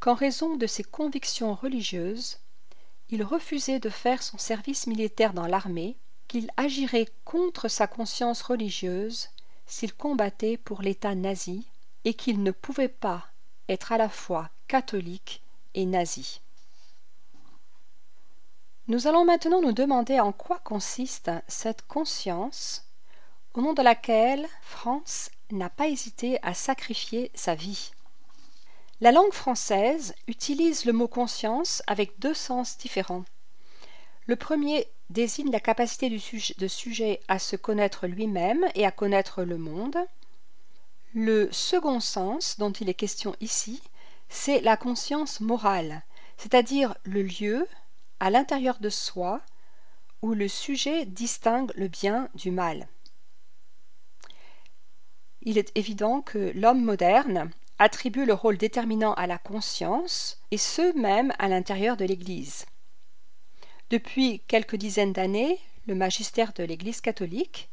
qu'en 0.00 0.14
raison 0.14 0.56
de 0.56 0.66
ses 0.66 0.84
convictions 0.84 1.54
religieuses, 1.54 2.38
il 3.08 3.22
refusait 3.22 3.78
de 3.78 3.88
faire 3.88 4.22
son 4.22 4.36
service 4.36 4.86
militaire 4.86 5.32
dans 5.32 5.46
l'armée, 5.46 5.96
qu'il 6.28 6.50
agirait 6.56 7.08
contre 7.24 7.68
sa 7.68 7.86
conscience 7.86 8.42
religieuse 8.42 9.28
s'il 9.66 9.94
combattait 9.94 10.56
pour 10.56 10.82
l'État 10.82 11.14
nazi 11.14 11.66
et 12.04 12.14
qu'il 12.14 12.42
ne 12.42 12.50
pouvait 12.50 12.88
pas 12.88 13.26
être 13.68 13.92
à 13.92 13.98
la 13.98 14.08
fois 14.08 14.50
catholique 14.68 15.42
et 15.74 15.86
nazi. 15.86 16.40
Nous 18.88 19.08
allons 19.08 19.24
maintenant 19.24 19.60
nous 19.60 19.72
demander 19.72 20.20
en 20.20 20.32
quoi 20.32 20.60
consiste 20.60 21.30
cette 21.48 21.82
conscience 21.86 22.84
au 23.54 23.60
nom 23.60 23.72
de 23.72 23.82
laquelle 23.82 24.46
France 24.62 25.30
n'a 25.50 25.70
pas 25.70 25.88
hésité 25.88 26.38
à 26.42 26.54
sacrifier 26.54 27.32
sa 27.34 27.54
vie. 27.54 27.90
La 29.00 29.12
langue 29.12 29.32
française 29.32 30.14
utilise 30.28 30.84
le 30.84 30.92
mot 30.92 31.08
conscience 31.08 31.82
avec 31.86 32.18
deux 32.18 32.34
sens 32.34 32.78
différents. 32.78 33.24
Le 34.26 34.36
premier 34.36 34.86
désigne 35.10 35.50
la 35.50 35.60
capacité 35.60 36.08
du 36.08 36.18
sujet, 36.18 36.54
de 36.58 36.68
sujet 36.68 37.20
à 37.28 37.38
se 37.38 37.56
connaître 37.56 38.06
lui-même 38.06 38.66
et 38.74 38.84
à 38.84 38.90
connaître 38.90 39.42
le 39.42 39.58
monde. 39.58 39.96
Le 41.14 41.48
second 41.52 42.00
sens 42.00 42.58
dont 42.58 42.72
il 42.72 42.88
est 42.88 42.94
question 42.94 43.34
ici, 43.40 43.82
c'est 44.28 44.60
la 44.60 44.76
conscience 44.76 45.40
morale, 45.40 46.02
c'est-à-dire 46.36 46.94
le 47.04 47.22
lieu, 47.22 47.66
à 48.18 48.30
l'intérieur 48.30 48.78
de 48.80 48.90
soi, 48.90 49.40
où 50.22 50.34
le 50.34 50.48
sujet 50.48 51.06
distingue 51.06 51.72
le 51.76 51.88
bien 51.88 52.28
du 52.34 52.50
mal 52.50 52.88
il 55.46 55.58
est 55.58 55.70
évident 55.76 56.20
que 56.20 56.52
l'homme 56.56 56.84
moderne 56.84 57.50
attribue 57.78 58.26
le 58.26 58.34
rôle 58.34 58.58
déterminant 58.58 59.14
à 59.14 59.28
la 59.28 59.38
conscience, 59.38 60.40
et 60.50 60.58
ce 60.58 60.94
même 60.98 61.32
à 61.38 61.48
l'intérieur 61.48 61.96
de 61.96 62.04
l'Église. 62.04 62.66
Depuis 63.90 64.40
quelques 64.48 64.76
dizaines 64.76 65.12
d'années, 65.12 65.60
le 65.86 65.94
magistère 65.94 66.52
de 66.52 66.64
l'Église 66.64 67.00
catholique, 67.00 67.68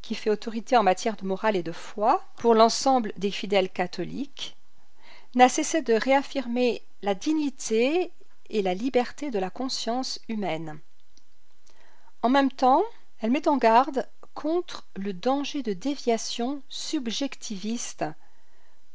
qui 0.00 0.14
fait 0.14 0.30
autorité 0.30 0.76
en 0.76 0.84
matière 0.84 1.16
de 1.16 1.26
morale 1.26 1.56
et 1.56 1.64
de 1.64 1.72
foi 1.72 2.22
pour 2.36 2.54
l'ensemble 2.54 3.12
des 3.16 3.32
fidèles 3.32 3.70
catholiques, 3.70 4.56
n'a 5.34 5.48
cessé 5.48 5.82
de 5.82 5.94
réaffirmer 5.94 6.82
la 7.02 7.14
dignité 7.14 8.12
et 8.48 8.62
la 8.62 8.74
liberté 8.74 9.32
de 9.32 9.40
la 9.40 9.50
conscience 9.50 10.20
humaine. 10.28 10.78
En 12.22 12.28
même 12.28 12.52
temps, 12.52 12.84
elle 13.20 13.32
met 13.32 13.48
en 13.48 13.56
garde 13.56 14.08
contre 14.34 14.86
le 14.94 15.12
danger 15.12 15.62
de 15.62 15.72
déviation 15.72 16.62
subjectiviste 16.68 18.04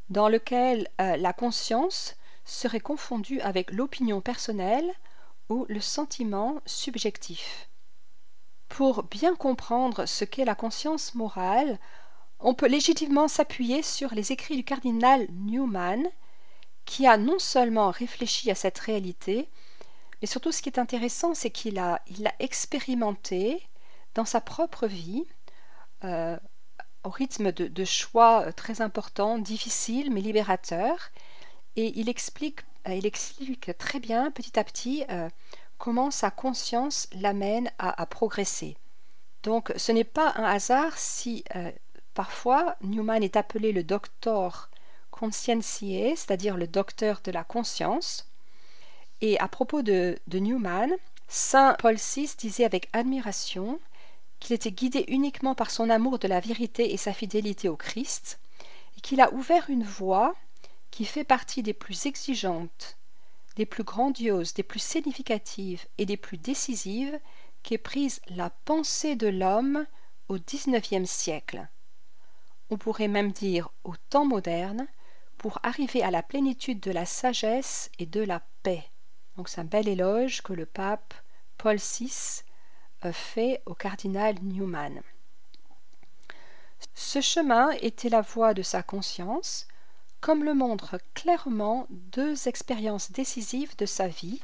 dans 0.09 0.29
lequel 0.29 0.87
euh, 1.01 1.17
la 1.17 1.33
conscience 1.33 2.15
serait 2.45 2.79
confondue 2.79 3.41
avec 3.41 3.71
l'opinion 3.71 4.21
personnelle 4.21 4.93
ou 5.51 5.65
le 5.67 5.81
sentiment 5.81 6.61
subjectif. 6.65 7.69
Pour 8.69 9.03
bien 9.03 9.35
comprendre 9.35 10.05
ce 10.05 10.23
qu'est 10.23 10.45
la 10.45 10.55
conscience 10.55 11.13
morale, 11.13 11.77
on 12.39 12.53
peut 12.53 12.69
légitimement 12.69 13.27
s'appuyer 13.27 13.83
sur 13.83 14.13
les 14.13 14.31
écrits 14.31 14.55
du 14.55 14.63
cardinal 14.63 15.27
Newman, 15.31 16.07
qui 16.85 17.05
a 17.05 17.17
non 17.17 17.37
seulement 17.37 17.91
réfléchi 17.91 18.49
à 18.49 18.55
cette 18.55 18.79
réalité, 18.79 19.49
mais 20.21 20.27
surtout 20.27 20.53
ce 20.53 20.61
qui 20.61 20.69
est 20.69 20.79
intéressant, 20.79 21.33
c'est 21.33 21.51
qu'il 21.51 21.79
a, 21.79 22.01
il 22.07 22.25
a 22.25 22.33
expérimenté 22.39 23.61
dans 24.15 24.25
sa 24.25 24.39
propre 24.39 24.87
vie, 24.87 25.25
euh, 26.05 26.39
au 27.03 27.09
rythme 27.09 27.51
de, 27.51 27.85
choix 27.85 28.43
euh, 28.47 28.51
très 28.53 28.79
importants, 28.79 29.37
difficiles 29.37 30.13
mais 30.13 30.21
libérateurs, 30.21 31.11
et 31.75 31.99
il 31.99 32.07
explique, 32.07 32.61
il 32.87 33.05
explique 33.05 33.77
très 33.77 33.99
bien 33.99 34.31
petit 34.31 34.57
à 34.59 34.63
petit 34.63 35.05
comment 35.77 36.11
sa 36.11 36.31
conscience 36.31 37.07
l'amène 37.13 37.71
à, 37.79 38.05
progresser. 38.05 38.77
Donc 39.43 39.73
ce 39.75 39.91
n'est 39.91 40.03
pas 40.03 40.33
un 40.35 40.43
hasard 40.43 40.97
si 40.97 41.43
parfois 42.13 42.75
Newman 42.81 43.23
est 43.23 43.35
appelé 43.35 43.71
le 43.71 43.83
docteur 43.83 44.69
conscientiae, 45.11 46.15
c'est-à-dire 46.15 46.57
le 46.57 46.67
docteur 46.67 47.21
de 47.23 47.31
la 47.31 47.43
conscience. 47.43 48.27
Et 49.21 49.39
à 49.39 49.47
propos 49.47 49.81
de, 49.83 50.17
de 50.27 50.39
Newman, 50.39 50.91
Saint 51.27 51.75
Paul 51.79 51.95
VI 51.95 52.29
disait 52.37 52.65
avec 52.65 52.89
admiration 52.91 53.79
qu'il 54.41 54.53
était 54.55 54.71
guidé 54.71 55.05
uniquement 55.07 55.55
par 55.55 55.71
son 55.71 55.89
amour 55.89 56.19
de 56.19 56.27
la 56.27 56.41
vérité 56.41 56.93
et 56.93 56.97
sa 56.97 57.13
fidélité 57.13 57.69
au 57.69 57.77
Christ, 57.77 58.39
et 58.97 59.01
qu'il 59.01 59.21
a 59.21 59.31
ouvert 59.31 59.69
une 59.69 59.83
voie 59.83 60.35
qui 60.91 61.05
fait 61.05 61.23
partie 61.23 61.63
des 61.63 61.73
plus 61.73 62.05
exigeantes, 62.05 62.97
des 63.55 63.65
plus 63.65 63.83
grandioses, 63.83 64.53
des 64.53 64.63
plus 64.63 64.81
significatives 64.81 65.85
et 65.97 66.05
des 66.05 66.17
plus 66.17 66.37
décisives 66.37 67.19
qu'ait 67.63 67.77
prise 67.77 68.21
la 68.27 68.49
pensée 68.49 69.15
de 69.15 69.27
l'homme 69.27 69.85
au 70.27 70.37
XIXe 70.37 71.09
siècle. 71.09 71.67
On 72.69 72.77
pourrait 72.77 73.07
même 73.07 73.31
dire 73.31 73.69
au 73.83 73.95
temps 74.09 74.25
moderne, 74.25 74.87
pour 75.37 75.59
arriver 75.63 76.03
à 76.03 76.11
la 76.11 76.21
plénitude 76.21 76.79
de 76.79 76.91
la 76.91 77.07
sagesse 77.07 77.89
et 77.97 78.05
de 78.05 78.21
la 78.21 78.41
paix. 78.61 78.83
Donc 79.35 79.49
c'est 79.49 79.59
un 79.59 79.65
bel 79.65 79.87
éloge 79.87 80.43
que 80.43 80.53
le 80.53 80.67
pape 80.67 81.15
Paul 81.57 81.77
VI 81.77 82.43
fait 83.11 83.63
au 83.65 83.73
cardinal 83.73 84.35
Newman. 84.43 85.01
Ce 86.93 87.21
chemin 87.21 87.71
était 87.81 88.09
la 88.09 88.21
voie 88.21 88.53
de 88.53 88.61
sa 88.61 88.83
conscience, 88.83 89.67
comme 90.21 90.43
le 90.43 90.53
montrent 90.53 90.99
clairement 91.15 91.87
deux 91.89 92.47
expériences 92.47 93.11
décisives 93.11 93.75
de 93.77 93.87
sa 93.87 94.07
vie. 94.07 94.39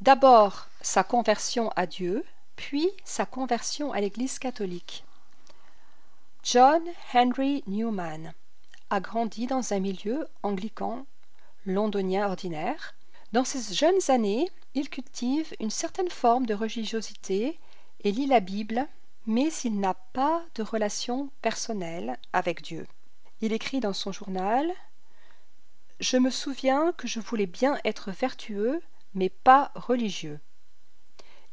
D'abord 0.00 0.66
sa 0.80 1.04
conversion 1.04 1.70
à 1.76 1.86
Dieu, 1.86 2.24
puis 2.56 2.90
sa 3.04 3.26
conversion 3.26 3.92
à 3.92 4.00
l'Église 4.00 4.38
catholique. 4.38 5.04
John 6.42 6.82
Henry 7.12 7.62
Newman 7.66 8.32
a 8.88 9.00
grandi 9.00 9.46
dans 9.46 9.74
un 9.74 9.78
milieu 9.78 10.26
anglican 10.42 11.04
londonien 11.66 12.26
ordinaire. 12.26 12.94
Dans 13.32 13.44
ses 13.44 13.74
jeunes 13.74 14.00
années, 14.08 14.48
il 14.74 14.88
cultive 14.88 15.54
une 15.60 15.70
certaine 15.70 16.08
forme 16.08 16.46
de 16.46 16.54
religiosité 16.54 17.58
et 18.02 18.12
lit 18.12 18.26
la 18.26 18.40
Bible, 18.40 18.88
mais 19.26 19.52
il 19.64 19.78
n'a 19.78 19.94
pas 19.94 20.42
de 20.54 20.62
relation 20.62 21.30
personnelle 21.42 22.18
avec 22.32 22.62
Dieu. 22.62 22.86
Il 23.42 23.52
écrit 23.52 23.80
dans 23.80 23.92
son 23.92 24.12
journal 24.12 24.72
Je 26.00 26.16
me 26.16 26.30
souviens 26.30 26.92
que 26.96 27.06
je 27.06 27.20
voulais 27.20 27.46
bien 27.46 27.78
être 27.84 28.10
vertueux, 28.10 28.80
mais 29.12 29.28
pas 29.28 29.70
religieux. 29.74 30.40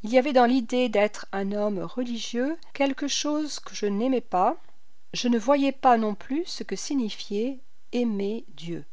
Il 0.03 0.09
y 0.09 0.17
avait 0.17 0.31
dans 0.31 0.45
l'idée 0.45 0.87
d'être 0.87 1.25
un 1.33 1.51
homme 1.51 1.79
religieux 1.79 2.57
quelque 2.73 3.09
chose 3.09 3.59
que 3.59 3.75
je 3.75 3.87
n'aimais 3.87 4.21
pas. 4.21 4.55
Je 5.13 5.27
ne 5.27 5.37
voyais 5.37 5.73
pas 5.73 5.97
non 5.97 6.15
plus 6.15 6.45
ce 6.45 6.63
que 6.63 6.77
signifiait 6.77 7.59
aimer 7.91 8.45
Dieu. 8.55 8.85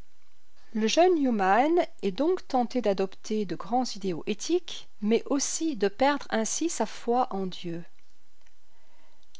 Le 0.73 0.87
jeune 0.87 1.15
Newman 1.15 1.85
est 2.01 2.11
donc 2.11 2.45
tenté 2.49 2.81
d'adopter 2.81 3.45
de 3.45 3.55
grands 3.55 3.85
idéaux 3.95 4.23
éthiques, 4.27 4.89
mais 4.99 5.23
aussi 5.27 5.77
de 5.77 5.87
perdre 5.87 6.27
ainsi 6.31 6.67
sa 6.67 6.85
foi 6.85 7.29
en 7.31 7.45
Dieu. 7.45 7.85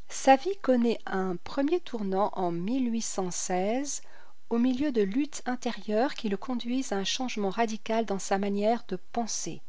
Sa 0.08 0.38
vie 0.38 0.56
connaît 0.62 1.00
un 1.06 1.36
premier 1.36 1.82
tournant 1.82 2.30
en 2.36 2.52
1816 2.52 4.02
au 4.56 4.58
milieu 4.58 4.94
de 4.94 5.02
luttes 5.02 5.42
intérieures 5.48 6.14
qui 6.14 6.30
le 6.30 6.38
conduisent 6.38 6.94
à 6.94 6.96
un 6.96 7.04
changement 7.04 7.50
radical 7.50 8.06
dans 8.06 8.20
sa 8.20 8.38
manière 8.38 8.86
de 8.88 8.96
penser. 8.96 9.62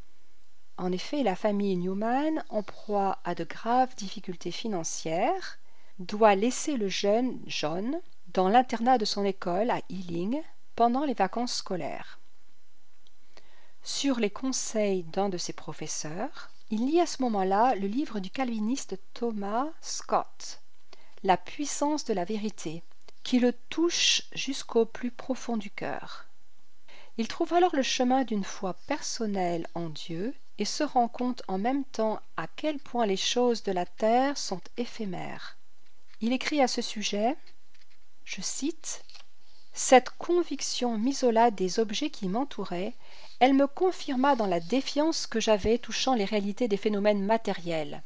En 0.77 0.93
effet, 0.93 1.25
la 1.25 1.35
famille 1.35 1.77
Newman, 1.77 2.45
en 2.51 2.63
proie 2.63 3.19
à 3.25 3.35
de 3.35 3.43
graves 3.43 3.97
difficultés 3.97 4.53
financières, 4.53 5.59
doit 5.99 6.37
laisser 6.37 6.77
le 6.77 6.87
jeune 6.87 7.41
John 7.49 8.01
dans 8.29 8.49
l'internat 8.49 8.97
de 8.97 9.05
son 9.05 9.25
école 9.25 9.73
à 9.73 9.81
Ealing 9.91 10.41
pendant 10.77 11.05
les 11.05 11.15
vacances 11.15 11.55
scolaires. 11.55 12.21
Sur 13.83 14.21
les 14.21 14.31
conseils 14.31 15.03
d'un 15.03 15.29
de 15.29 15.37
ses 15.37 15.53
professeurs, 15.53 16.51
il 16.71 16.87
lit 16.87 17.01
à 17.01 17.07
ce 17.07 17.23
moment-là 17.23 17.75
le 17.75 17.89
livre 17.89 18.21
du 18.21 18.31
calviniste 18.31 19.01
Thomas 19.15 19.67
Scott, 19.81 20.63
La 21.25 21.37
puissance 21.37 22.05
de 22.05 22.15
la 22.15 22.25
vérité, 22.25 22.85
qui 23.27 23.41
le 23.41 23.53
touche 23.53 24.23
jusqu'au 24.37 24.87
plus 24.87 25.11
profond 25.11 25.57
du 25.57 25.69
cœur. 25.69 26.27
Il 27.17 27.27
trouve 27.27 27.55
alors 27.55 27.75
le 27.75 27.83
chemin 27.83 28.23
d'une 28.23 28.45
foi 28.45 28.75
personnelle 28.87 29.67
en 29.75 29.89
Dieu 29.89 30.33
et 30.59 30.65
se 30.65 30.85
rend 30.85 31.09
compte 31.09 31.43
en 31.49 31.59
même 31.59 31.85
temps 31.85 32.21
à 32.37 32.47
quel 32.47 32.79
point 32.79 33.05
les 33.05 33.17
choses 33.17 33.65
de 33.65 33.73
la 33.73 33.85
terre 33.85 34.39
sont 34.39 34.61
éphémères. 34.77 35.59
Il 36.21 36.33
écrit 36.33 36.63
à 36.63 36.69
ce 36.69 36.81
sujet, 36.81 37.37
je 38.25 38.41
cite, 38.43 39.03
cette 39.73 40.11
conviction 40.11 40.97
m'isola 40.97 41.51
des 41.51 41.81
objets 41.81 42.11
qui 42.11 42.29
m'entouraient, 42.29 42.95
elle 43.41 43.55
me 43.55 43.67
confirma 43.67 44.37
dans 44.37 44.47
la 44.47 44.61
défiance 44.61 45.27
que 45.27 45.41
j'avais 45.41 45.79
touchant 45.79 46.15
les 46.15 46.27
réalités 46.27 46.69
des 46.69 46.77
phénomènes 46.77 47.27
matériels. 47.27 48.05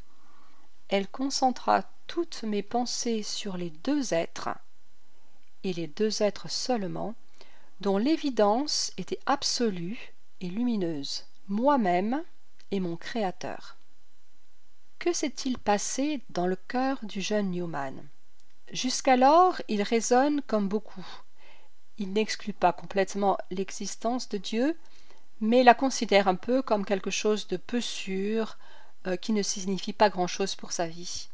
Elle 0.89 1.09
concentra 1.09 1.83
toutes 2.07 2.43
mes 2.43 2.63
pensées 2.63 3.23
sur 3.23 3.59
les 3.59 3.69
deux 3.69 4.15
êtres, 4.15 4.49
et 5.65 5.73
les 5.73 5.87
deux 5.87 6.23
êtres 6.23 6.51
seulement, 6.51 7.15
dont 7.81 7.99
l'évidence 7.99 8.93
était 8.99 9.21
absolue 9.27 10.13
et 10.41 10.49
lumineuse, 10.49 11.25
moi-même 11.49 12.23
et 12.71 12.81
mon 12.81 12.97
Créateur. 12.97 13.77
Que 14.99 15.13
s'est-il 15.13 15.59
passé 15.59 16.21
dans 16.31 16.47
le 16.47 16.57
cœur 16.57 16.99
du 17.03 17.21
jeune 17.21 17.51
Newman? 17.51 17.95
Jusqu'alors, 18.73 19.61
il 19.69 19.83
raisonne 19.83 20.43
comme 20.43 20.69
beaucoup, 20.69 21.07
il 21.99 22.13
n'exclut 22.13 22.53
pas 22.53 22.73
complètement 22.73 23.37
l'existence 23.51 24.29
de 24.29 24.39
Dieu, 24.39 24.77
mais 25.41 25.63
la 25.63 25.75
considère 25.75 26.29
un 26.29 26.35
peu 26.35 26.63
comme 26.63 26.85
quelque 26.85 27.11
chose 27.11 27.49
de 27.49 27.57
peu 27.57 27.81
sûr, 27.81 28.59
euh, 29.07 29.17
qui 29.17 29.33
ne 29.33 29.43
signifie 29.43 29.95
pas 29.95 30.11
grand-chose 30.11 30.55
pour 30.55 30.73
sa 30.73 30.87
vie. 30.87 31.29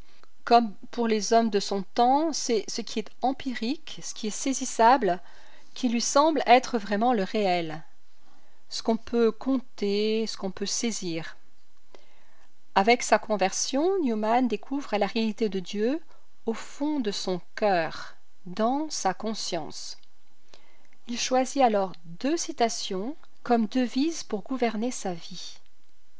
Comme 0.47 0.73
pour 0.91 1.09
les 1.09 1.33
hommes 1.33 1.49
de 1.49 1.59
son 1.59 1.83
temps, 1.83 2.31
c'est 2.31 2.63
ce 2.69 2.79
qui 2.79 2.99
est 2.99 3.09
empirique, 3.21 3.99
ce 4.01 4.13
qui 4.13 4.27
est 4.27 4.29
saisissable, 4.29 5.19
qui 5.73 5.89
lui 5.89 5.99
semble 5.99 6.41
être 6.45 6.77
vraiment 6.77 7.11
le 7.11 7.23
réel, 7.23 7.83
ce 8.69 8.81
qu'on 8.81 8.95
peut 8.95 9.29
compter, 9.29 10.25
ce 10.25 10.37
qu'on 10.37 10.51
peut 10.51 10.65
saisir. 10.65 11.35
Avec 12.75 13.03
sa 13.03 13.19
conversion, 13.19 14.01
Newman 14.01 14.47
découvre 14.47 14.95
la 14.95 15.07
réalité 15.07 15.49
de 15.49 15.59
Dieu 15.59 16.01
au 16.45 16.53
fond 16.53 17.01
de 17.01 17.11
son 17.11 17.41
cœur, 17.55 18.15
dans 18.45 18.89
sa 18.89 19.13
conscience. 19.13 19.97
Il 21.09 21.19
choisit 21.19 21.61
alors 21.61 21.91
deux 22.05 22.37
citations 22.37 23.17
comme 23.43 23.65
devise 23.65 24.23
pour 24.23 24.43
gouverner 24.43 24.91
sa 24.91 25.11
vie. 25.13 25.57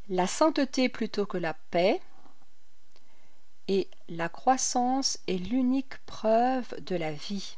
La 0.09 0.27
sainteté 0.27 0.89
plutôt 0.89 1.25
que 1.25 1.37
la 1.37 1.53
paix 1.71 2.01
et 3.67 3.89
la 4.07 4.29
croissance 4.29 5.19
est 5.27 5.37
l'unique 5.37 5.97
preuve 6.05 6.73
de 6.81 6.95
la 6.95 7.11
vie. 7.11 7.57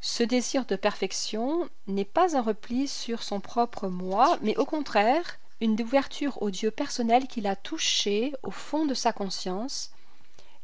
Ce 0.00 0.22
désir 0.22 0.66
de 0.66 0.76
perfection 0.76 1.68
n'est 1.86 2.04
pas 2.04 2.36
un 2.36 2.42
repli 2.42 2.86
sur 2.86 3.22
son 3.22 3.40
propre 3.40 3.88
moi, 3.88 4.38
mais 4.42 4.56
au 4.56 4.64
contraire 4.64 5.38
une 5.60 5.80
ouverture 5.80 6.40
au 6.42 6.50
Dieu 6.50 6.70
personnel 6.70 7.26
qu'il 7.26 7.46
a 7.46 7.56
touché 7.56 8.34
au 8.42 8.50
fond 8.50 8.84
de 8.84 8.94
sa 8.94 9.12
conscience 9.12 9.90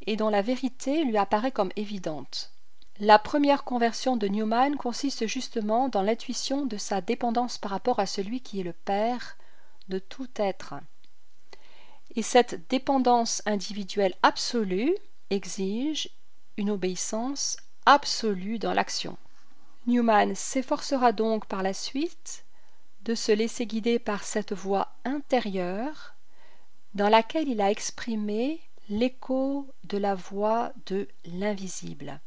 et 0.06 0.16
dont 0.16 0.28
la 0.28 0.42
vérité 0.42 1.04
lui 1.04 1.16
apparaît 1.16 1.52
comme 1.52 1.72
évidente. 1.76 2.52
La 2.98 3.18
première 3.18 3.64
conversion 3.64 4.16
de 4.16 4.28
Newman 4.28 4.76
consiste 4.76 5.26
justement 5.26 5.88
dans 5.88 6.02
l'intuition 6.02 6.66
de 6.66 6.76
sa 6.76 7.00
dépendance 7.00 7.56
par 7.56 7.70
rapport 7.70 8.00
à 8.00 8.06
celui 8.06 8.42
qui 8.42 8.60
est 8.60 8.64
le 8.64 8.74
Père 8.74 9.38
de 9.88 9.98
tout 9.98 10.28
être. 10.36 10.74
Et 12.14 12.22
cette 12.22 12.68
dépendance 12.68 13.42
individuelle 13.46 14.14
absolue 14.22 14.94
exige 15.30 16.10
une 16.56 16.70
obéissance 16.70 17.56
absolue 17.86 18.58
dans 18.58 18.74
l'action. 18.74 19.16
Newman 19.86 20.34
s'efforcera 20.34 21.12
donc 21.12 21.46
par 21.46 21.62
la 21.62 21.72
suite 21.72 22.44
de 23.02 23.14
se 23.14 23.32
laisser 23.32 23.66
guider 23.66 23.98
par 23.98 24.22
cette 24.24 24.52
voix 24.52 24.94
intérieure 25.04 26.14
dans 26.94 27.08
laquelle 27.08 27.48
il 27.48 27.60
a 27.60 27.70
exprimé 27.70 28.60
l'écho 28.88 29.66
de 29.84 29.98
la 29.98 30.14
voix 30.14 30.72
de 30.86 31.08
l'invisible. 31.24 32.20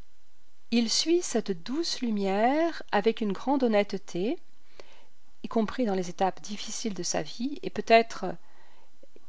Il 0.72 0.90
suit 0.90 1.22
cette 1.22 1.64
douce 1.64 2.02
lumière 2.02 2.82
avec 2.92 3.22
une 3.22 3.32
grande 3.32 3.64
honnêteté, 3.64 4.40
y 5.44 5.48
compris 5.48 5.86
dans 5.86 5.94
les 5.94 6.10
étapes 6.10 6.42
difficiles 6.42 6.96
de 6.96 7.04
sa 7.04 7.22
vie, 7.22 7.60
et 7.62 7.70
peut-être 7.70 8.36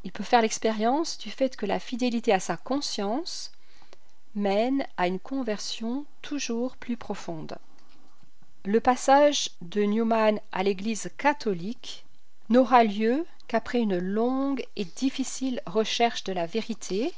il 0.06 0.12
peut 0.12 0.22
faire 0.22 0.40
l'expérience 0.40 1.18
du 1.18 1.32
fait 1.32 1.56
que 1.56 1.66
la 1.66 1.80
fidélité 1.80 2.32
à 2.32 2.38
sa 2.38 2.56
conscience 2.56 3.50
mène 4.36 4.86
à 4.96 5.08
une 5.08 5.18
conversion 5.18 6.06
toujours 6.22 6.76
plus 6.76 6.96
profonde. 6.96 7.58
Le 8.64 8.78
passage 8.78 9.50
de 9.62 9.82
Newman 9.82 10.38
à 10.52 10.62
l'Église 10.62 11.10
catholique 11.18 12.04
n'aura 12.50 12.84
lieu 12.84 13.26
qu'après 13.48 13.80
une 13.80 13.98
longue 13.98 14.64
et 14.76 14.84
difficile 14.84 15.60
recherche 15.66 16.22
de 16.22 16.32
la 16.32 16.46
vérité 16.46 17.12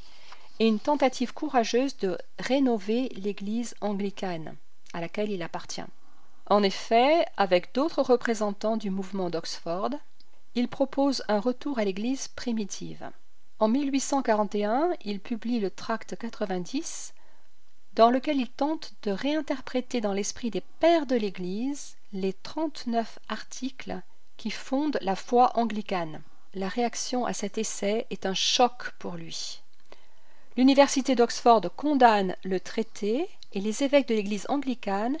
et 0.57 0.67
une 0.67 0.79
tentative 0.79 1.31
courageuse 1.31 1.95
de 1.97 2.17
rénover 2.39 3.09
l'Église 3.09 3.75
anglicane 3.81 4.55
à 4.93 5.01
laquelle 5.01 5.29
il 5.29 5.43
appartient. 5.43 5.85
En 6.47 6.63
effet, 6.63 7.23
avec 7.37 7.71
d'autres 7.75 8.01
représentants 8.01 8.77
du 8.77 8.89
mouvement 8.89 9.29
d'Oxford, 9.29 9.91
il 10.55 10.67
propose 10.67 11.23
un 11.27 11.39
retour 11.39 11.79
à 11.79 11.85
l'Église 11.85 12.27
primitive. 12.27 13.09
En 13.59 13.67
1841, 13.67 14.91
il 15.03 15.19
publie 15.19 15.59
le 15.59 15.69
tract 15.69 16.15
90 16.15 17.13
dans 17.93 18.09
lequel 18.09 18.39
il 18.39 18.49
tente 18.49 18.93
de 19.03 19.11
réinterpréter 19.11 19.99
dans 19.99 20.13
l'esprit 20.13 20.49
des 20.49 20.63
pères 20.79 21.05
de 21.05 21.15
l'Église 21.15 21.97
les 22.13 22.33
39 22.33 23.19
articles 23.27 24.01
qui 24.37 24.51
fondent 24.51 24.99
la 25.01 25.15
foi 25.15 25.51
anglicane. 25.55 26.21
La 26.53 26.67
réaction 26.67 27.25
à 27.25 27.33
cet 27.33 27.57
essai 27.57 28.07
est 28.09 28.25
un 28.25 28.33
choc 28.33 28.91
pour 28.99 29.15
lui. 29.15 29.61
L'université 30.55 31.15
d'Oxford 31.15 31.61
condamne 31.75 32.35
le 32.43 32.59
traité 32.59 33.29
et 33.53 33.59
les 33.59 33.83
évêques 33.83 34.07
de 34.07 34.15
l'Église 34.15 34.45
anglicane 34.49 35.17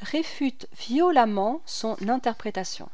réfutent 0.00 0.68
violemment 0.76 1.62
son 1.64 1.96
interprétation. 2.08 2.90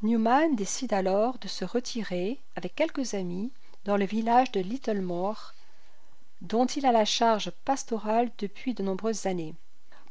Newman 0.00 0.54
décide 0.54 0.92
alors 0.92 1.38
de 1.38 1.48
se 1.48 1.64
retirer 1.64 2.40
avec 2.54 2.76
quelques 2.76 3.14
amis 3.14 3.50
dans 3.84 3.96
le 3.96 4.04
village 4.04 4.52
de 4.52 4.60
Littlemore 4.60 5.54
dont 6.40 6.66
il 6.66 6.86
a 6.86 6.92
la 6.92 7.04
charge 7.04 7.50
pastorale 7.64 8.30
depuis 8.38 8.74
de 8.74 8.84
nombreuses 8.84 9.26
années. 9.26 9.56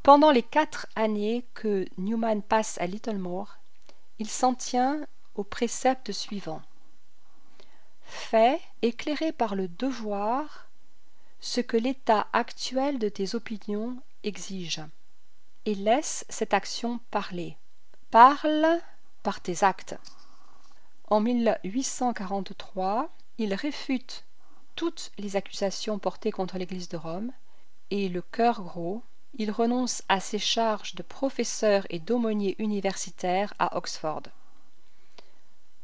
Pendant 0.04 0.32
les 0.32 0.44
quatre 0.44 0.88
années 0.98 1.46
que 1.54 1.86
Newman 1.98 2.42
passe 2.42 2.78
à 2.82 2.86
Littlemore, 2.86 3.60
il 4.20 4.30
s'en 4.30 4.54
tient 4.54 5.08
au 5.36 5.46
précepte 5.46 6.12
suivant. 6.12 6.62
Fais, 8.04 8.60
éclairé 8.82 9.32
par 9.32 9.56
le 9.56 9.70
devoir, 9.70 10.68
ce 11.40 11.62
que 11.62 11.78
l'état 11.78 12.28
actuel 12.34 13.00
de 13.00 13.08
tes 13.08 13.36
opinions 13.36 13.96
exige, 14.24 14.82
et 15.66 15.76
laisse 15.76 16.26
cette 16.28 16.54
action 16.54 17.00
parler. 17.10 17.56
Parle 18.12 18.82
par 19.28 19.42
tes 19.42 19.66
actes. 19.66 19.98
En 21.10 21.20
1843, 21.20 23.10
il 23.38 23.54
réfute 23.54 24.24
toutes 24.78 25.12
les 25.18 25.36
accusations 25.36 26.00
portées 26.00 26.32
contre 26.32 26.58
l'Église 26.58 26.88
de 26.88 26.96
Rome, 26.96 27.34
et 27.92 28.08
le 28.08 28.22
cœur 28.22 28.62
gros, 28.62 29.02
il 29.34 29.52
renonce 29.52 30.02
à 30.08 30.22
ses 30.22 30.40
charges 30.40 30.96
de 30.96 31.04
professeur 31.04 31.86
et 31.90 32.00
d'aumônier 32.00 32.56
universitaire 32.58 33.54
à 33.60 33.76
Oxford. 33.76 34.24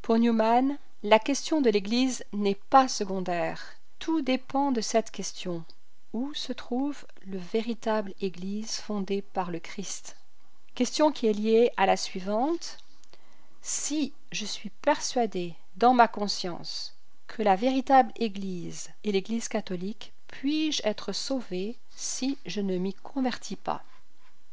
Pour 0.01 0.17
Newman, 0.19 0.77
la 1.03 1.19
question 1.19 1.59
de 1.59 1.69
l'Église 1.69 2.23
n'est 2.31 2.61
pas 2.69 2.87
secondaire. 2.87 3.61
Tout 3.99 4.21
dépend 4.21 4.71
de 4.71 4.79
cette 4.79 5.11
question. 5.11 5.65
Où 6.13 6.33
se 6.33 6.53
trouve 6.53 7.05
le 7.25 7.39
véritable 7.39 8.13
Église 8.21 8.77
fondée 8.77 9.21
par 9.21 9.51
le 9.51 9.59
Christ? 9.59 10.15
Question 10.75 11.11
qui 11.11 11.27
est 11.27 11.33
liée 11.33 11.71
à 11.75 11.85
la 11.85 11.97
suivante. 11.97 12.77
Si 13.65 14.11
je 14.33 14.45
suis 14.45 14.71
persuadé 14.81 15.55
dans 15.77 15.93
ma 15.93 16.09
conscience 16.09 16.97
que 17.27 17.41
la 17.41 17.55
véritable 17.55 18.11
Église 18.17 18.89
et 19.05 19.13
l'Église 19.13 19.47
catholique, 19.47 20.11
puis-je 20.27 20.81
être 20.83 21.13
sauvé 21.13 21.77
si 21.89 22.37
je 22.45 22.59
ne 22.59 22.77
m'y 22.77 22.93
convertis 22.93 23.55
pas? 23.55 23.81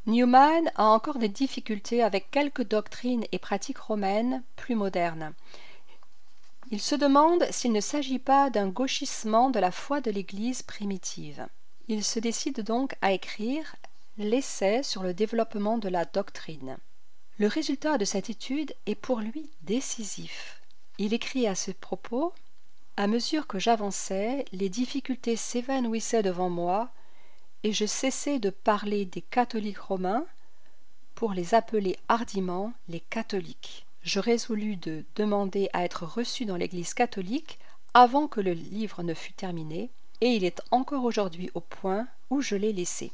Newman 0.06 0.70
a 0.76 0.84
encore 0.84 1.18
des 1.18 1.28
difficultés 1.28 2.04
avec 2.04 2.30
quelques 2.30 2.62
doctrines 2.62 3.24
et 3.32 3.40
pratiques 3.40 3.78
romaines 3.78 4.44
plus 4.54 4.76
modernes. 4.76 5.34
Il 6.70 6.80
se 6.80 6.94
demande 6.94 7.44
s'il 7.50 7.72
ne 7.72 7.80
s'agit 7.80 8.20
pas 8.20 8.48
d'un 8.48 8.68
gauchissement 8.68 9.50
de 9.50 9.58
la 9.58 9.72
foi 9.72 10.00
de 10.00 10.12
l'Église 10.12 10.62
primitive. 10.62 11.48
Il 11.88 12.04
se 12.04 12.20
décide 12.20 12.60
donc 12.60 12.94
à 13.02 13.10
écrire 13.10 13.74
l'essai 14.18 14.84
sur 14.84 15.02
le 15.02 15.14
développement 15.14 15.78
de 15.78 15.88
la 15.88 16.04
doctrine. 16.04 16.78
Le 17.40 17.46
résultat 17.46 17.96
de 17.96 18.04
cette 18.04 18.28
étude 18.28 18.74
est 18.84 18.94
pour 18.94 19.20
lui 19.20 19.48
décisif. 19.62 20.60
Il 20.98 21.14
écrit 21.14 21.46
à 21.46 21.54
ce 21.54 21.70
propos 21.70 22.34
à 22.98 23.06
mesure 23.06 23.46
que 23.46 23.58
j'avançais, 23.58 24.44
les 24.52 24.68
difficultés 24.68 25.36
s'évanouissaient 25.36 26.22
devant 26.22 26.50
moi, 26.50 26.90
et 27.62 27.72
je 27.72 27.86
cessai 27.86 28.40
de 28.40 28.50
parler 28.50 29.06
des 29.06 29.22
catholiques 29.22 29.78
romains 29.78 30.26
pour 31.14 31.32
les 31.32 31.54
appeler 31.54 31.96
hardiment 32.08 32.74
les 32.90 33.00
catholiques. 33.00 33.86
Je 34.02 34.20
résolus 34.20 34.76
de 34.76 35.06
demander 35.16 35.70
à 35.72 35.82
être 35.82 36.04
reçu 36.04 36.44
dans 36.44 36.56
l'Église 36.56 36.92
catholique 36.92 37.58
avant 37.94 38.28
que 38.28 38.42
le 38.42 38.52
livre 38.52 39.02
ne 39.02 39.14
fût 39.14 39.32
terminé, 39.32 39.88
et 40.20 40.28
il 40.28 40.44
est 40.44 40.60
encore 40.70 41.04
aujourd'hui 41.04 41.50
au 41.54 41.60
point 41.60 42.06
où 42.28 42.42
je 42.42 42.54
l'ai 42.54 42.74
laissé. 42.74 43.12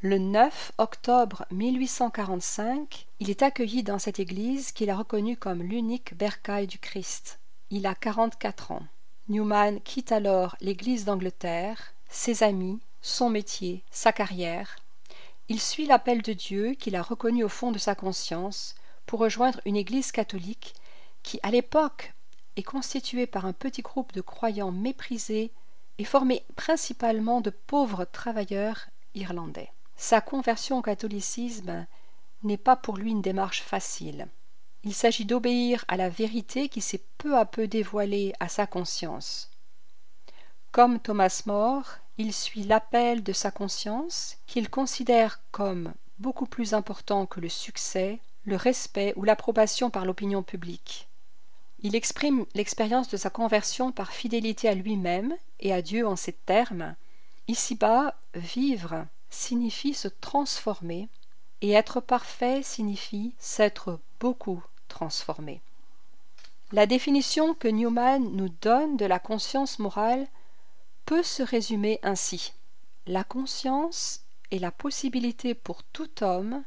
Le 0.00 0.18
9 0.18 0.74
octobre 0.78 1.44
1845, 1.50 3.08
il 3.18 3.30
est 3.30 3.42
accueilli 3.42 3.82
dans 3.82 3.98
cette 3.98 4.20
église 4.20 4.70
qu'il 4.70 4.90
a 4.90 4.96
reconnue 4.96 5.36
comme 5.36 5.60
l'unique 5.60 6.16
bercail 6.16 6.68
du 6.68 6.78
Christ. 6.78 7.40
Il 7.70 7.84
a 7.84 7.96
quarante-quatre 7.96 8.70
ans. 8.70 8.86
Newman 9.28 9.80
quitte 9.80 10.12
alors 10.12 10.56
l'Église 10.60 11.04
d'Angleterre, 11.04 11.94
ses 12.08 12.44
amis, 12.44 12.78
son 13.02 13.28
métier, 13.28 13.82
sa 13.90 14.12
carrière. 14.12 14.76
Il 15.48 15.60
suit 15.60 15.86
l'appel 15.86 16.22
de 16.22 16.32
Dieu 16.32 16.74
qu'il 16.74 16.94
a 16.94 17.02
reconnu 17.02 17.42
au 17.42 17.48
fond 17.48 17.72
de 17.72 17.78
sa 17.78 17.96
conscience 17.96 18.76
pour 19.04 19.18
rejoindre 19.18 19.60
une 19.64 19.74
Église 19.74 20.12
catholique 20.12 20.74
qui, 21.24 21.40
à 21.42 21.50
l'époque, 21.50 22.14
est 22.54 22.62
constituée 22.62 23.26
par 23.26 23.46
un 23.46 23.52
petit 23.52 23.82
groupe 23.82 24.12
de 24.12 24.20
croyants 24.20 24.70
méprisés 24.70 25.50
et 25.98 26.04
formé 26.04 26.44
principalement 26.54 27.40
de 27.40 27.50
pauvres 27.50 28.04
travailleurs 28.04 28.86
irlandais. 29.16 29.72
Sa 30.00 30.20
conversion 30.20 30.78
au 30.78 30.82
catholicisme 30.82 31.84
n'est 32.44 32.56
pas 32.56 32.76
pour 32.76 32.96
lui 32.96 33.10
une 33.10 33.20
démarche 33.20 33.62
facile. 33.62 34.28
Il 34.84 34.94
s'agit 34.94 35.24
d'obéir 35.24 35.84
à 35.88 35.96
la 35.96 36.08
vérité 36.08 36.68
qui 36.68 36.80
s'est 36.80 37.02
peu 37.18 37.36
à 37.36 37.44
peu 37.44 37.66
dévoilée 37.66 38.32
à 38.38 38.48
sa 38.48 38.68
conscience. 38.68 39.50
Comme 40.70 41.00
Thomas 41.00 41.42
More, 41.46 41.84
il 42.16 42.32
suit 42.32 42.62
l'appel 42.62 43.24
de 43.24 43.32
sa 43.32 43.50
conscience, 43.50 44.38
qu'il 44.46 44.70
considère 44.70 45.40
comme 45.50 45.92
beaucoup 46.20 46.46
plus 46.46 46.74
important 46.74 47.26
que 47.26 47.40
le 47.40 47.48
succès, 47.48 48.20
le 48.44 48.54
respect 48.54 49.12
ou 49.16 49.24
l'approbation 49.24 49.90
par 49.90 50.04
l'opinion 50.04 50.44
publique. 50.44 51.08
Il 51.80 51.96
exprime 51.96 52.46
l'expérience 52.54 53.08
de 53.08 53.16
sa 53.16 53.30
conversion 53.30 53.90
par 53.90 54.12
fidélité 54.12 54.68
à 54.68 54.74
lui-même 54.74 55.36
et 55.58 55.72
à 55.72 55.82
Dieu 55.82 56.06
en 56.06 56.14
ces 56.14 56.32
termes. 56.32 56.94
Ici-bas, 57.48 58.14
vivre 58.34 59.06
signifie 59.30 59.94
se 59.94 60.08
transformer, 60.08 61.08
et 61.60 61.72
être 61.72 62.00
parfait 62.00 62.62
signifie 62.62 63.34
s'être 63.38 63.98
beaucoup 64.20 64.62
transformé. 64.88 65.60
La 66.72 66.86
définition 66.86 67.54
que 67.54 67.68
Newman 67.68 68.32
nous 68.32 68.50
donne 68.60 68.96
de 68.96 69.06
la 69.06 69.18
conscience 69.18 69.78
morale 69.78 70.26
peut 71.06 71.22
se 71.22 71.42
résumer 71.42 71.98
ainsi. 72.02 72.52
La 73.06 73.24
conscience 73.24 74.20
est 74.50 74.58
la 74.58 74.70
possibilité 74.70 75.54
pour 75.54 75.82
tout 75.82 76.22
homme 76.22 76.62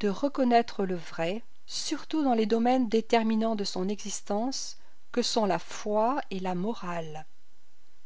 de 0.00 0.08
reconnaître 0.08 0.84
le 0.84 0.96
vrai, 0.96 1.42
surtout 1.66 2.24
dans 2.24 2.34
les 2.34 2.46
domaines 2.46 2.88
déterminants 2.88 3.54
de 3.54 3.64
son 3.64 3.88
existence 3.88 4.78
que 5.12 5.22
sont 5.22 5.46
la 5.46 5.58
foi 5.58 6.20
et 6.30 6.40
la 6.40 6.54
morale. 6.54 7.26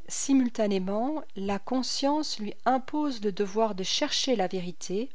Simultanément, 0.09 1.23
la 1.35 1.59
conscience 1.59 2.39
lui 2.39 2.55
impose 2.67 3.23
le 3.23 3.33
devoir 3.33 3.75
de 3.75 3.83
chercher 3.83 4.37
la 4.37 4.47
vérité 4.47 5.11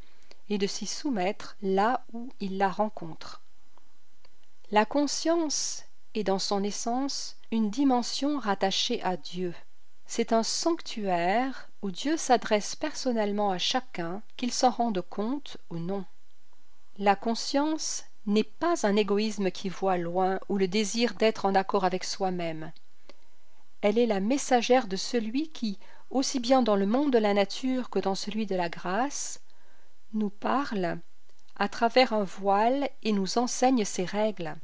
et 0.49 0.57
de 0.57 0.67
s'y 0.67 0.87
soumettre 0.87 1.55
là 1.61 2.03
où 2.13 2.29
il 2.39 2.57
la 2.57 2.69
rencontre. 2.69 3.41
La 4.71 4.85
conscience 4.85 5.83
est 6.15 6.23
dans 6.23 6.39
son 6.39 6.63
essence 6.63 7.37
une 7.51 7.69
dimension 7.69 8.39
rattachée 8.39 9.01
à 9.03 9.17
Dieu. 9.17 9.53
C'est 10.05 10.33
un 10.33 10.43
sanctuaire 10.43 11.69
où 11.81 11.91
Dieu 11.91 12.17
s'adresse 12.17 12.75
personnellement 12.75 13.51
à 13.51 13.59
chacun, 13.59 14.23
qu'il 14.37 14.51
s'en 14.51 14.71
rende 14.71 15.01
compte 15.01 15.57
ou 15.69 15.77
non. 15.77 16.03
La 16.97 17.15
conscience 17.15 18.05
n'est 18.25 18.43
pas 18.43 18.85
un 18.85 18.95
égoïsme 18.95 19.51
qui 19.51 19.69
voit 19.69 19.97
loin 19.97 20.39
ou 20.49 20.57
le 20.57 20.67
désir 20.67 21.13
d'être 21.13 21.45
en 21.45 21.55
accord 21.55 21.85
avec 21.85 22.03
soi-même. 22.03 22.71
Elle 23.81 23.97
est 23.97 24.05
la 24.05 24.19
messagère 24.19 24.87
de 24.87 24.95
celui 24.95 25.49
qui, 25.49 25.79
aussi 26.09 26.39
bien 26.39 26.61
dans 26.61 26.75
le 26.75 26.85
monde 26.85 27.13
de 27.13 27.17
la 27.17 27.33
nature 27.33 27.89
que 27.89 27.99
dans 27.99 28.15
celui 28.15 28.45
de 28.45 28.55
la 28.55 28.69
grâce, 28.69 29.41
nous 30.13 30.29
parle 30.29 30.99
à 31.55 31.69
travers 31.69 32.13
un 32.13 32.23
voile 32.23 32.89
et 33.03 33.11
nous 33.11 33.37
enseigne 33.37 33.85
ses 33.85 34.05
règles. 34.05 34.55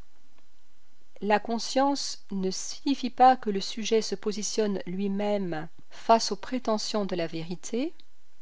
La 1.21 1.39
conscience 1.39 2.25
ne 2.31 2.51
signifie 2.51 3.09
pas 3.09 3.35
que 3.35 3.49
le 3.49 3.61
sujet 3.61 4.01
se 4.01 4.15
positionne 4.15 4.81
lui-même 4.85 5.67
face 5.89 6.31
aux 6.31 6.35
prétentions 6.35 7.05
de 7.05 7.15
la 7.15 7.27
vérité, 7.27 7.93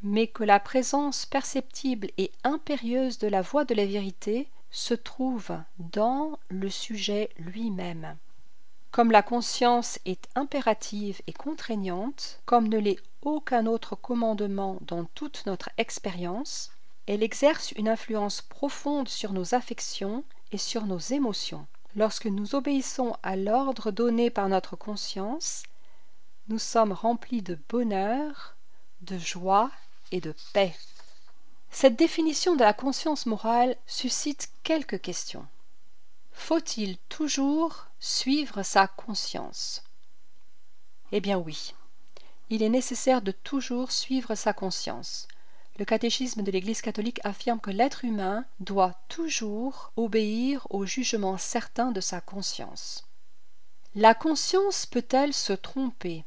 mais 0.01 0.27
que 0.27 0.43
la 0.43 0.59
présence 0.59 1.25
perceptible 1.25 2.09
et 2.17 2.31
impérieuse 2.43 3.19
de 3.19 3.27
la 3.27 3.41
voix 3.41 3.63
de 3.63 3.75
la 3.75 3.85
vérité 3.85 4.49
se 4.71 4.95
trouve 4.95 5.55
dans 5.77 6.39
le 6.49 6.69
sujet 6.69 7.29
lui-même. 7.37 8.17
Comme 8.93 9.09
la 9.09 9.23
conscience 9.23 9.97
est 10.05 10.29
impérative 10.35 11.19
et 11.25 11.33
contraignante, 11.33 12.39
comme 12.45 12.67
ne 12.67 12.77
l'est 12.77 12.99
aucun 13.23 13.65
autre 13.65 13.95
commandement 13.95 14.77
dans 14.81 15.05
toute 15.15 15.47
notre 15.47 15.71
expérience, 15.79 16.69
elle 17.07 17.23
exerce 17.23 17.71
une 17.71 17.89
influence 17.89 18.43
profonde 18.43 19.09
sur 19.09 19.33
nos 19.33 19.55
affections 19.55 20.23
et 20.51 20.59
sur 20.59 20.85
nos 20.85 20.99
émotions. 20.99 21.65
Lorsque 21.95 22.27
nous 22.27 22.53
obéissons 22.53 23.17
à 23.23 23.35
l'ordre 23.35 23.89
donné 23.89 24.29
par 24.29 24.47
notre 24.47 24.75
conscience, 24.75 25.63
nous 26.47 26.59
sommes 26.59 26.91
remplis 26.91 27.41
de 27.41 27.57
bonheur, 27.69 28.55
de 29.01 29.17
joie 29.17 29.71
et 30.11 30.21
de 30.21 30.35
paix. 30.53 30.75
Cette 31.71 31.95
définition 31.95 32.55
de 32.55 32.63
la 32.63 32.73
conscience 32.73 33.25
morale 33.25 33.75
suscite 33.87 34.51
quelques 34.61 35.01
questions. 35.01 35.47
Faut-il 36.33 36.97
toujours 37.09 37.87
suivre 37.99 38.63
sa 38.63 38.87
conscience? 38.87 39.83
Eh 41.11 41.21
bien 41.21 41.37
oui, 41.37 41.73
il 42.49 42.61
est 42.61 42.69
nécessaire 42.69 43.21
de 43.21 43.31
toujours 43.31 43.91
suivre 43.91 44.35
sa 44.35 44.53
conscience, 44.53 45.27
le 45.79 45.85
catéchisme 45.85 46.43
de 46.43 46.51
l'Église 46.51 46.81
catholique 46.81 47.19
affirme 47.23 47.59
que 47.59 47.71
l'être 47.71 48.05
humain 48.05 48.45
doit 48.59 48.93
toujours 49.09 49.91
obéir 49.95 50.67
au 50.69 50.85
jugement 50.85 51.37
certain 51.37 51.91
de 51.91 51.99
sa 51.99 52.21
conscience. 52.21 53.07
La 53.95 54.13
conscience 54.13 54.85
peut-elle 54.85 55.33
se 55.33 55.53
tromper? 55.53 56.25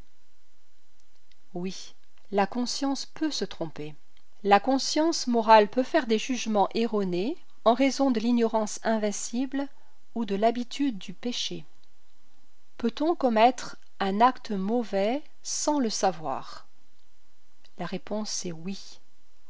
Oui, 1.54 1.94
la 2.32 2.46
conscience 2.46 3.06
peut 3.06 3.30
se 3.30 3.44
tromper. 3.44 3.94
La 4.42 4.58
conscience 4.58 5.26
morale 5.28 5.68
peut 5.68 5.84
faire 5.84 6.06
des 6.06 6.18
jugements 6.18 6.68
erronés 6.74 7.36
en 7.64 7.74
raison 7.74 8.10
de 8.10 8.20
l'ignorance 8.20 8.80
invincible 8.82 9.68
de 10.24 10.34
l'habitude 10.34 10.98
du 10.98 11.12
péché. 11.12 11.64
Peut-on 12.78 13.14
commettre 13.14 13.76
un 14.00 14.20
acte 14.20 14.50
mauvais 14.50 15.22
sans 15.42 15.78
le 15.78 15.90
savoir? 15.90 16.66
La 17.78 17.86
réponse 17.86 18.46
est 18.46 18.52
oui. 18.52 19.00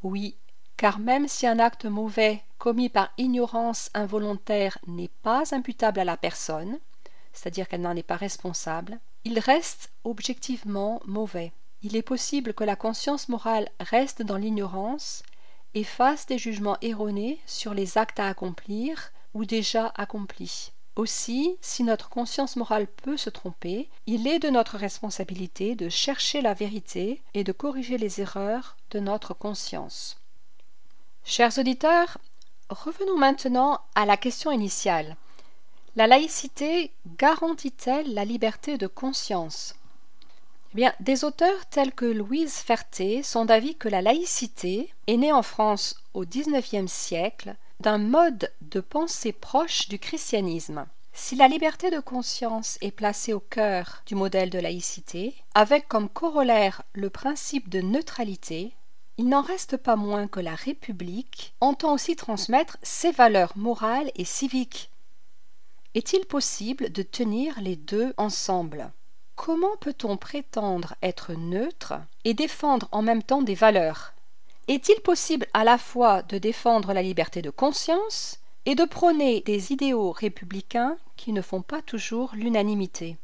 Oui, 0.03 0.37
car 0.77 0.99
même 0.99 1.29
si 1.29 1.47
un 1.47 1.59
acte 1.59 1.85
mauvais 1.85 2.43
commis 2.59 2.89
par 2.89 3.11
ignorance 3.19 3.91
involontaire 3.95 4.79
n'est 4.87 5.11
pas 5.23 5.55
imputable 5.55 6.01
à 6.01 6.05
la 6.05 6.17
personne, 6.17 6.79
c'est-à-dire 7.33 7.69
qu'elle 7.69 7.83
n'en 7.83 7.97
est 7.97 8.03
pas 8.03 8.17
responsable, 8.17 8.99
il 9.25 9.39
reste 9.39 9.91
objectivement 10.05 11.01
mauvais. 11.05 11.53
Il 11.83 11.97
est 11.97 12.03
possible 12.03 12.55
que 12.55 12.65
la 12.65 12.77
conscience 12.77 13.29
morale 13.29 13.69
reste 13.81 14.23
dans 14.23 14.37
l'ignorance 14.37 15.23
et 15.75 15.85
fasse 15.85 16.27
des 16.27 16.39
jugements 16.39 16.79
erronés 16.81 17.39
sur 17.47 17.75
les 17.75 17.99
actes 17.99 18.19
à 18.19 18.29
accomplir 18.29 19.13
ou 19.37 19.45
déjà 19.45 19.93
accomplis. 19.97 20.73
Aussi, 20.97 21.59
si 21.61 21.83
notre 21.83 22.09
conscience 22.09 22.57
morale 22.57 22.87
peut 22.87 23.19
se 23.19 23.29
tromper, 23.29 23.91
il 24.07 24.27
est 24.27 24.39
de 24.39 24.49
notre 24.49 24.79
responsabilité 24.79 25.75
de 25.75 25.91
chercher 25.91 26.41
la 26.41 26.55
vérité 26.55 27.21
et 27.35 27.45
de 27.45 27.53
corriger 27.53 27.99
les 27.99 28.23
erreurs 28.23 28.79
de 28.93 28.99
notre 28.99 29.35
conscience. 29.35 30.17
Chers 31.23 31.59
auditeurs, 31.59 32.17
revenons 32.71 33.19
maintenant 33.19 33.83
à 33.95 34.07
la 34.07 34.17
question 34.17 34.51
initiale. 34.51 35.17
La 35.97 36.07
laïcité 36.07 36.91
garantit-elle 37.19 38.15
la 38.15 38.25
liberté 38.25 38.79
de 38.79 38.87
conscience? 38.87 39.75
Eh 40.73 40.77
bien, 40.77 40.95
des 41.01 41.25
auteurs 41.25 41.67
tels 41.67 41.93
que 41.93 42.07
Louise 42.07 42.55
Ferté 42.55 43.23
sont 43.23 43.45
d'avis 43.45 43.75
que 43.75 43.91
la 43.91 44.01
laïcité 44.01 44.91
est 45.07 45.19
née 45.19 45.33
en 45.33 45.43
France 45.43 45.95
au 46.15 46.25
XIXe 46.25 46.91
siècle 46.91 47.55
d'un 47.81 47.99
mode 47.99 48.51
de 48.63 48.81
pensée 48.81 49.33
proche 49.33 49.89
du 49.89 49.99
christianisme. 49.99 50.87
Si 51.13 51.35
la 51.37 51.49
liberté 51.49 51.91
de 51.91 52.01
conscience 52.01 52.79
est 52.81 52.91
placée 52.91 53.33
au 53.33 53.41
cœur 53.41 54.03
du 54.07 54.15
modèle 54.15 54.51
de 54.51 54.59
laïcité, 54.59 55.35
avec 55.55 55.89
comme 55.89 56.09
corollaire 56.09 56.83
le 56.93 57.11
principe 57.11 57.69
de 57.69 57.81
neutralité, 57.81 58.75
il 59.19 59.29
n'en 59.29 59.41
reste 59.41 59.79
pas 59.79 59.97
moins 59.97 60.29
que 60.29 60.41
la 60.41 60.55
République 60.55 61.55
entend 61.61 61.95
aussi 61.95 62.17
transmettre 62.17 62.77
ses 62.83 63.13
valeurs 63.13 63.53
morales 63.57 64.11
et 64.15 64.27
civiques. 64.27 64.91
Est-il 65.95 66.27
possible 66.27 66.93
de 66.93 67.03
tenir 67.03 67.59
les 67.63 67.77
deux 67.77 68.13
ensemble? 68.19 68.91
Comment 69.37 69.77
peut-on 69.81 70.19
prétendre 70.19 70.95
être 71.03 71.33
neutre 71.33 71.95
et 72.25 72.35
défendre 72.35 72.89
en 72.93 73.01
même 73.01 73.23
temps 73.23 73.43
des 73.43 73.55
valeurs? 73.55 74.13
Est-il 74.69 75.01
possible 75.01 75.47
à 75.55 75.63
la 75.63 75.79
fois 75.79 76.23
de 76.23 76.39
défendre 76.39 76.93
la 76.93 77.01
liberté 77.01 77.41
de 77.41 77.51
conscience 77.51 78.41
et 78.65 78.75
de 78.75 78.85
prôner 78.85 79.41
des 79.43 79.73
idéaux 79.73 80.11
républicains 80.11 80.97
qui 81.15 81.33
ne 81.33 81.41
font 81.41 81.63
pas 81.63 81.83
toujours 81.83 82.33
l'unanimité? 82.35 83.17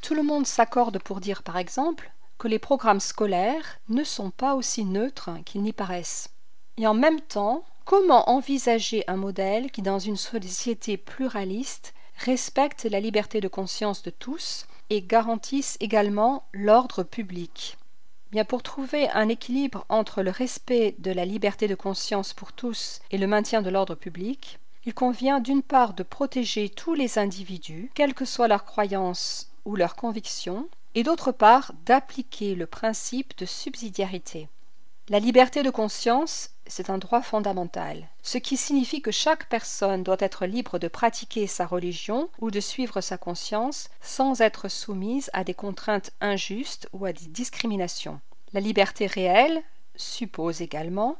Tout 0.00 0.14
le 0.14 0.22
monde 0.22 0.46
s'accorde 0.46 0.98
pour 0.98 1.20
dire 1.20 1.42
par 1.42 1.58
exemple 1.58 2.10
que 2.38 2.48
les 2.48 2.58
programmes 2.58 3.00
scolaires 3.00 3.80
ne 3.90 4.02
sont 4.02 4.30
pas 4.30 4.54
aussi 4.54 4.86
neutres 4.86 5.28
qu'ils 5.44 5.62
n'y 5.62 5.74
paraissent. 5.74 6.30
Et 6.78 6.86
en 6.86 6.94
même 6.94 7.20
temps, 7.20 7.64
comment 7.84 8.30
envisager 8.30 9.04
un 9.08 9.16
modèle 9.16 9.70
qui, 9.70 9.82
dans 9.82 9.98
une 9.98 10.16
société 10.16 10.96
pluraliste, 10.96 11.92
respecte 12.16 12.84
la 12.84 12.98
liberté 12.98 13.42
de 13.42 13.48
conscience 13.48 14.02
de 14.02 14.10
tous 14.10 14.66
et 14.88 15.02
garantisse 15.02 15.76
également 15.80 16.44
l'ordre 16.54 17.02
public? 17.02 17.76
Pour 18.48 18.62
trouver 18.62 19.08
un 19.10 19.28
équilibre 19.28 19.84
entre 19.88 20.22
le 20.22 20.30
respect 20.30 20.94
de 20.98 21.10
la 21.10 21.24
liberté 21.26 21.68
de 21.68 21.74
conscience 21.74 22.32
pour 22.32 22.52
tous 22.52 23.00
et 23.10 23.18
le 23.18 23.26
maintien 23.26 23.60
de 23.60 23.68
l'ordre 23.68 23.94
public, 23.94 24.58
il 24.84 24.94
convient 24.94 25.38
d'une 25.38 25.62
part 25.62 25.92
de 25.92 26.02
protéger 26.02 26.68
tous 26.68 26.94
les 26.94 27.18
individus, 27.18 27.90
quelles 27.94 28.14
que 28.14 28.24
soient 28.24 28.48
leurs 28.48 28.64
croyances 28.64 29.52
ou 29.64 29.76
leurs 29.76 29.96
convictions, 29.96 30.68
et 30.94 31.02
d'autre 31.02 31.30
part 31.30 31.72
d'appliquer 31.84 32.54
le 32.54 32.66
principe 32.66 33.36
de 33.38 33.46
subsidiarité. 33.46 34.48
La 35.08 35.18
liberté 35.18 35.64
de 35.64 35.70
conscience, 35.70 36.50
c'est 36.68 36.88
un 36.88 36.96
droit 36.96 37.22
fondamental, 37.22 38.08
ce 38.22 38.38
qui 38.38 38.56
signifie 38.56 39.02
que 39.02 39.10
chaque 39.10 39.48
personne 39.48 40.04
doit 40.04 40.16
être 40.20 40.46
libre 40.46 40.78
de 40.78 40.86
pratiquer 40.86 41.48
sa 41.48 41.66
religion 41.66 42.30
ou 42.38 42.52
de 42.52 42.60
suivre 42.60 43.00
sa 43.00 43.18
conscience 43.18 43.90
sans 44.00 44.40
être 44.40 44.68
soumise 44.68 45.28
à 45.32 45.42
des 45.42 45.54
contraintes 45.54 46.12
injustes 46.20 46.88
ou 46.92 47.04
à 47.04 47.12
des 47.12 47.26
discriminations. 47.26 48.20
La 48.52 48.60
liberté 48.60 49.08
réelle 49.08 49.64
suppose 49.96 50.62
également 50.62 51.16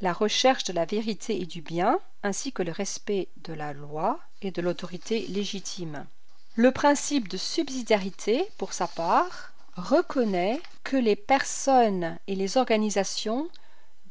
la 0.00 0.14
recherche 0.14 0.64
de 0.64 0.72
la 0.72 0.86
vérité 0.86 1.38
et 1.38 1.46
du 1.46 1.60
bien, 1.60 2.00
ainsi 2.22 2.52
que 2.52 2.62
le 2.62 2.72
respect 2.72 3.28
de 3.44 3.52
la 3.52 3.74
loi 3.74 4.20
et 4.40 4.52
de 4.52 4.62
l'autorité 4.62 5.26
légitime. 5.28 6.06
Le 6.54 6.72
principe 6.72 7.28
de 7.28 7.36
subsidiarité, 7.36 8.48
pour 8.56 8.72
sa 8.72 8.86
part, 8.86 9.52
reconnaît 9.78 10.60
que 10.84 10.96
les 10.96 11.16
personnes 11.16 12.18
et 12.26 12.34
les 12.34 12.56
organisations 12.56 13.48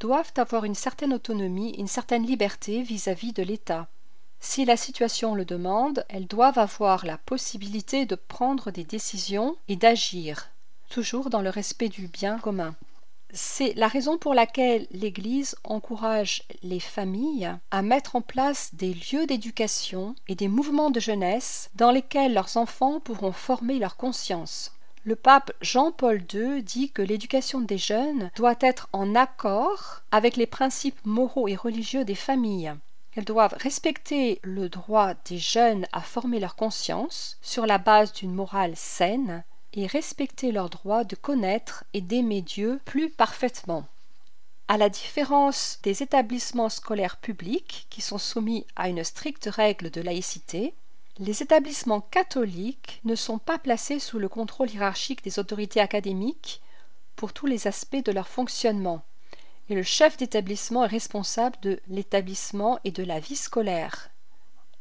doivent 0.00 0.32
avoir 0.36 0.64
une 0.64 0.74
certaine 0.74 1.12
autonomie, 1.12 1.74
une 1.76 1.88
certaine 1.88 2.26
liberté 2.26 2.82
vis-à-vis 2.82 3.32
de 3.32 3.42
l'État. 3.42 3.88
Si 4.40 4.64
la 4.64 4.76
situation 4.76 5.34
le 5.34 5.44
demande, 5.44 6.04
elles 6.08 6.26
doivent 6.26 6.58
avoir 6.58 7.04
la 7.04 7.18
possibilité 7.18 8.06
de 8.06 8.14
prendre 8.14 8.70
des 8.70 8.84
décisions 8.84 9.56
et 9.66 9.76
d'agir, 9.76 10.50
toujours 10.88 11.28
dans 11.28 11.42
le 11.42 11.50
respect 11.50 11.88
du 11.88 12.06
bien 12.06 12.38
commun. 12.38 12.74
C'est 13.34 13.74
la 13.74 13.88
raison 13.88 14.16
pour 14.16 14.32
laquelle 14.32 14.86
l'Église 14.90 15.54
encourage 15.64 16.44
les 16.62 16.80
familles 16.80 17.52
à 17.70 17.82
mettre 17.82 18.16
en 18.16 18.22
place 18.22 18.70
des 18.74 18.94
lieux 18.94 19.26
d'éducation 19.26 20.14
et 20.28 20.34
des 20.34 20.48
mouvements 20.48 20.90
de 20.90 21.00
jeunesse 21.00 21.68
dans 21.74 21.90
lesquels 21.90 22.32
leurs 22.32 22.56
enfants 22.56 23.00
pourront 23.00 23.32
former 23.32 23.78
leur 23.78 23.96
conscience. 23.96 24.72
Le 25.08 25.16
pape 25.16 25.52
Jean-Paul 25.62 26.22
II 26.34 26.62
dit 26.62 26.90
que 26.90 27.00
l'éducation 27.00 27.62
des 27.62 27.78
jeunes 27.78 28.30
doit 28.36 28.58
être 28.60 28.90
en 28.92 29.14
accord 29.14 30.02
avec 30.10 30.36
les 30.36 30.44
principes 30.46 31.00
moraux 31.06 31.48
et 31.48 31.56
religieux 31.56 32.04
des 32.04 32.14
familles. 32.14 32.74
Elles 33.16 33.24
doivent 33.24 33.56
respecter 33.58 34.38
le 34.42 34.68
droit 34.68 35.14
des 35.24 35.38
jeunes 35.38 35.86
à 35.92 36.02
former 36.02 36.40
leur 36.40 36.56
conscience 36.56 37.38
sur 37.40 37.64
la 37.64 37.78
base 37.78 38.12
d'une 38.12 38.34
morale 38.34 38.76
saine 38.76 39.44
et 39.72 39.86
respecter 39.86 40.52
leur 40.52 40.68
droit 40.68 41.04
de 41.04 41.16
connaître 41.16 41.84
et 41.94 42.02
d'aimer 42.02 42.42
Dieu 42.42 42.78
plus 42.84 43.08
parfaitement. 43.08 43.86
À 44.68 44.76
la 44.76 44.90
différence 44.90 45.78
des 45.82 46.02
établissements 46.02 46.68
scolaires 46.68 47.16
publics 47.16 47.86
qui 47.88 48.02
sont 48.02 48.18
soumis 48.18 48.66
à 48.76 48.90
une 48.90 49.04
stricte 49.04 49.48
règle 49.50 49.90
de 49.90 50.02
laïcité, 50.02 50.74
les 51.18 51.42
établissements 51.42 52.00
catholiques 52.00 53.00
ne 53.04 53.14
sont 53.14 53.38
pas 53.38 53.58
placés 53.58 53.98
sous 53.98 54.18
le 54.18 54.28
contrôle 54.28 54.70
hiérarchique 54.70 55.24
des 55.24 55.38
autorités 55.38 55.80
académiques 55.80 56.60
pour 57.16 57.32
tous 57.32 57.46
les 57.46 57.66
aspects 57.66 58.04
de 58.04 58.12
leur 58.12 58.28
fonctionnement, 58.28 59.02
et 59.68 59.74
le 59.74 59.82
chef 59.82 60.16
d'établissement 60.16 60.84
est 60.84 60.88
responsable 60.88 61.56
de 61.62 61.80
l'établissement 61.88 62.78
et 62.84 62.92
de 62.92 63.02
la 63.02 63.18
vie 63.18 63.36
scolaire. 63.36 64.10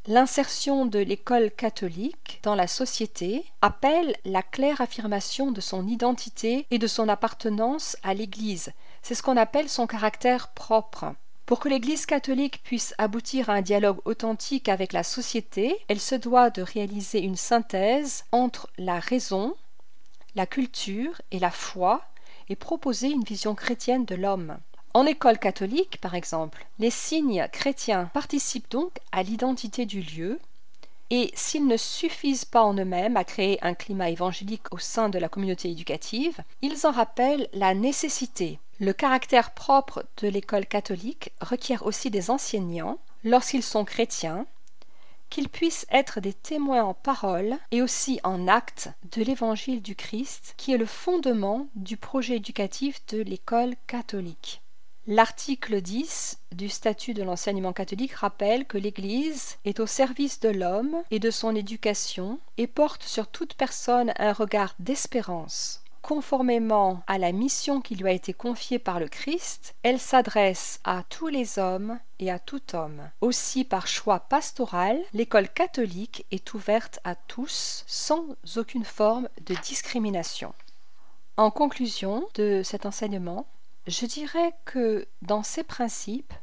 L'insertion 0.06 0.86
de 0.86 1.00
l'école 1.00 1.52
catholique 1.52 2.40
dans 2.44 2.56
la 2.56 2.68
société 2.68 3.44
appelle 3.62 4.16
la 4.24 4.42
claire 4.42 4.80
affirmation 4.80 5.52
de 5.52 5.60
son 5.60 5.86
identité 5.88 6.66
et 6.72 6.78
de 6.78 6.88
son 6.88 7.10
appartenance 7.10 7.98
à 8.04 8.14
l'Église. 8.14 8.72
C'est 9.02 9.16
ce 9.16 9.24
qu'on 9.24 9.36
appelle 9.36 9.68
son 9.68 9.88
caractère 9.88 10.50
propre. 10.54 11.14
Pour 11.48 11.62
que 11.62 11.70
l'Église 11.70 12.06
catholique 12.06 12.62
puisse 12.62 12.94
aboutir 12.98 13.50
à 13.50 13.54
un 13.54 13.62
dialogue 13.62 14.02
authentique 14.04 14.68
avec 14.68 14.92
la 14.92 15.04
société, 15.04 15.78
elle 15.88 16.02
se 16.02 16.14
doit 16.14 16.50
de 16.50 16.62
réaliser 16.62 17.22
une 17.22 17.38
synthèse 17.38 18.26
entre 18.34 18.70
la 18.78 19.00
raison, 19.00 19.56
la 20.36 20.46
culture 20.46 21.22
et 21.32 21.40
la 21.40 21.50
foi 21.50 22.04
et 22.50 22.58
proposer 22.58 23.08
une 23.08 23.24
vision 23.24 23.56
chrétienne 23.56 24.04
de 24.04 24.16
l'homme. 24.16 24.58
En 24.94 25.06
école 25.06 25.40
catholique, 25.40 26.02
par 26.02 26.16
exemple, 26.16 26.66
les 26.80 26.92
signes 26.92 27.48
chrétiens 27.54 28.12
participent 28.14 28.70
donc 28.70 28.98
à 29.14 29.24
l'identité 29.24 29.86
du 29.86 30.02
lieu, 30.02 30.42
et 31.10 31.32
s'ils 31.36 31.68
ne 31.68 31.78
suffisent 31.78 32.46
pas 32.46 32.64
en 32.64 32.74
eux-mêmes 32.74 33.18
à 33.18 33.24
créer 33.24 33.64
un 33.64 33.74
climat 33.74 34.10
évangélique 34.10 34.74
au 34.74 34.78
sein 34.78 35.10
de 35.10 35.20
la 35.20 35.30
communauté 35.30 35.70
éducative, 35.70 36.42
ils 36.62 36.86
en 36.86 36.92
rappellent 36.92 37.48
la 37.54 37.74
nécessité. 37.74 38.60
Le 38.80 38.94
caractère 38.94 39.52
propre 39.52 40.06
de 40.22 40.28
l'école 40.28 40.66
catholique 40.66 41.32
requiert 41.42 41.86
aussi 41.86 42.12
des 42.12 42.30
enseignants, 42.30 43.00
lorsqu'ils 43.24 43.64
sont 43.64 43.86
chrétiens, 43.86 44.46
qu'ils 45.30 45.50
puissent 45.50 45.88
être 45.92 46.20
des 46.20 46.34
témoins 46.34 46.84
en 46.84 46.94
parole 46.94 47.58
et 47.72 47.82
aussi 47.82 48.20
en 48.24 48.48
acte 48.48 48.90
de 49.16 49.24
l'évangile 49.24 49.82
du 49.82 49.96
Christ, 49.96 50.54
qui 50.58 50.74
est 50.74 50.78
le 50.78 50.86
fondement 50.86 51.68
du 51.76 51.98
projet 51.98 52.36
éducatif 52.36 53.06
de 53.08 53.22
l'école 53.22 53.76
catholique. 53.88 54.62
L'article 55.10 55.80
10 55.80 56.38
du 56.52 56.68
statut 56.68 57.14
de 57.14 57.24
l'enseignement 57.24 57.72
catholique 57.72 58.12
rappelle 58.12 58.66
que 58.66 58.78
l'Église 58.78 59.56
est 59.64 59.80
au 59.80 59.88
service 59.88 60.42
de 60.42 60.50
l'homme 60.50 61.02
et 61.12 61.20
de 61.20 61.32
son 61.32 61.56
éducation 61.56 62.40
et 62.58 62.68
porte 62.68 63.04
sur 63.04 63.28
toute 63.28 63.54
personne 63.54 64.12
un 64.18 64.34
regard 64.34 64.76
d'espérance. 64.80 65.82
Conformément 66.02 67.04
à 67.08 67.20
la 67.20 67.32
mission 67.32 67.80
qui 67.80 67.96
lui 67.96 68.10
a 68.10 68.12
été 68.12 68.34
confiée 68.34 68.80
par 68.80 69.00
le 69.00 69.08
Christ, 69.08 69.76
elle 69.82 69.98
s'adresse 69.98 70.82
à 70.84 71.04
tous 71.08 71.30
les 71.30 71.58
hommes 71.58 72.00
et 72.20 72.30
à 72.30 72.38
tout 72.38 72.76
homme. 72.76 73.10
Aussi 73.22 73.64
par 73.64 73.88
choix 73.88 74.20
pastoral, 74.20 75.00
l'école 75.14 75.48
catholique 75.48 76.26
est 76.32 76.54
ouverte 76.54 77.00
à 77.06 77.16
tous 77.16 77.86
sans 77.88 78.26
aucune 78.58 78.84
forme 78.84 79.30
de 79.46 79.56
discrimination. 79.64 80.54
En 81.38 81.50
conclusion 81.50 82.28
de 82.36 82.62
cet 82.62 82.86
enseignement, 82.86 83.48
je 83.88 84.06
dirais 84.06 84.54
que, 84.66 85.08
dans 85.22 85.44
ses 85.44 85.64
principes, 85.64 86.34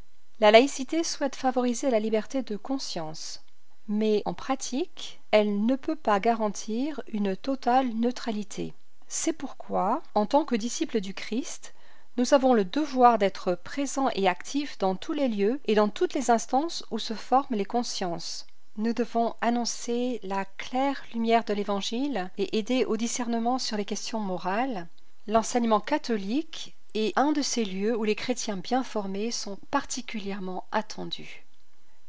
la 0.40 0.50
laïcité 0.50 1.04
souhaite 1.04 1.37
favoriser 1.37 1.90
la 1.90 2.00
liberté 2.00 2.42
de 2.42 2.57
conscience, 2.57 3.44
mais 3.87 4.22
en 4.24 4.35
pratique, 4.35 5.20
elle 5.30 5.64
ne 5.66 5.76
peut 5.76 5.96
pas 5.96 6.20
garantir 6.20 7.02
une 7.09 7.37
totale 7.37 7.88
neutralité. 7.94 8.74
C'est 9.07 9.35
pourquoi, 9.35 10.02
en 10.14 10.26
tant 10.26 10.44
que 10.44 10.57
disciples 10.57 11.00
du 11.00 11.14
Christ, 11.14 11.74
nous 12.16 12.33
avons 12.33 12.54
le 12.54 12.64
devoir 12.64 13.18
d'être 13.18 13.54
présents 13.54 14.09
et 14.14 14.28
actifs 14.28 14.78
dans 14.78 14.94
tous 14.94 15.12
les 15.12 15.28
lieux 15.28 15.61
et 15.66 15.74
dans 15.74 15.88
toutes 15.88 16.14
les 16.14 16.30
instances 16.30 16.85
où 16.90 16.98
se 16.98 17.14
forment 17.14 17.57
les 17.57 17.64
consciences. 17.64 18.46
Nous 18.76 18.92
devons 18.92 19.35
annoncer 19.40 20.18
la 20.22 20.44
claire 20.44 21.02
lumière 21.12 21.44
de 21.44 21.52
l'Évangile 21.52 22.30
et 22.38 22.57
aider 22.59 22.85
au 22.85 22.96
discernement 22.96 23.59
sur 23.59 23.76
les 23.76 23.85
questions 23.85 24.20
morales. 24.20 24.88
L'enseignement 25.26 25.80
catholique 25.80 26.76
et 26.94 27.12
un 27.16 27.33
de 27.33 27.42
ces 27.42 27.64
lieux 27.64 27.96
où 27.96 28.04
les 28.04 28.14
chrétiens 28.14 28.57
bien 28.57 28.83
formés 28.83 29.30
sont 29.30 29.59
particulièrement 29.70 30.64
attendus. 30.72 31.44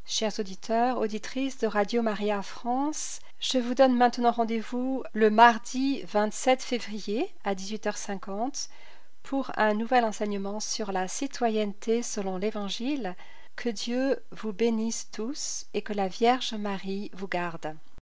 Chers 0.06 0.40
auditeurs, 0.40 1.00
auditrices 1.00 1.58
de 1.58 1.66
Radio 1.66 2.04
Maria 2.04 2.44
France, 2.44 3.20
je 3.40 3.58
vous 3.58 3.74
donne 3.74 3.98
maintenant 3.98 4.32
rendez-vous 4.32 5.04
le 5.14 5.32
mardi 5.32 6.04
27 6.04 6.62
février 6.62 7.34
à 7.44 7.56
18h50 7.56 8.70
pour 9.24 9.52
un 9.58 9.74
nouvel 9.74 10.06
enseignement 10.06 10.60
sur 10.60 10.92
la 10.92 11.08
citoyenneté 11.08 12.04
selon 12.04 12.38
l'Évangile. 12.38 13.16
Que 13.56 13.70
Dieu 13.70 14.20
vous 14.32 14.54
bénisse 14.54 15.10
tous 15.12 15.66
et 15.74 15.82
que 15.82 15.94
la 15.94 16.08
Vierge 16.08 16.54
Marie 16.54 17.10
vous 17.14 17.28
garde. 17.28 17.76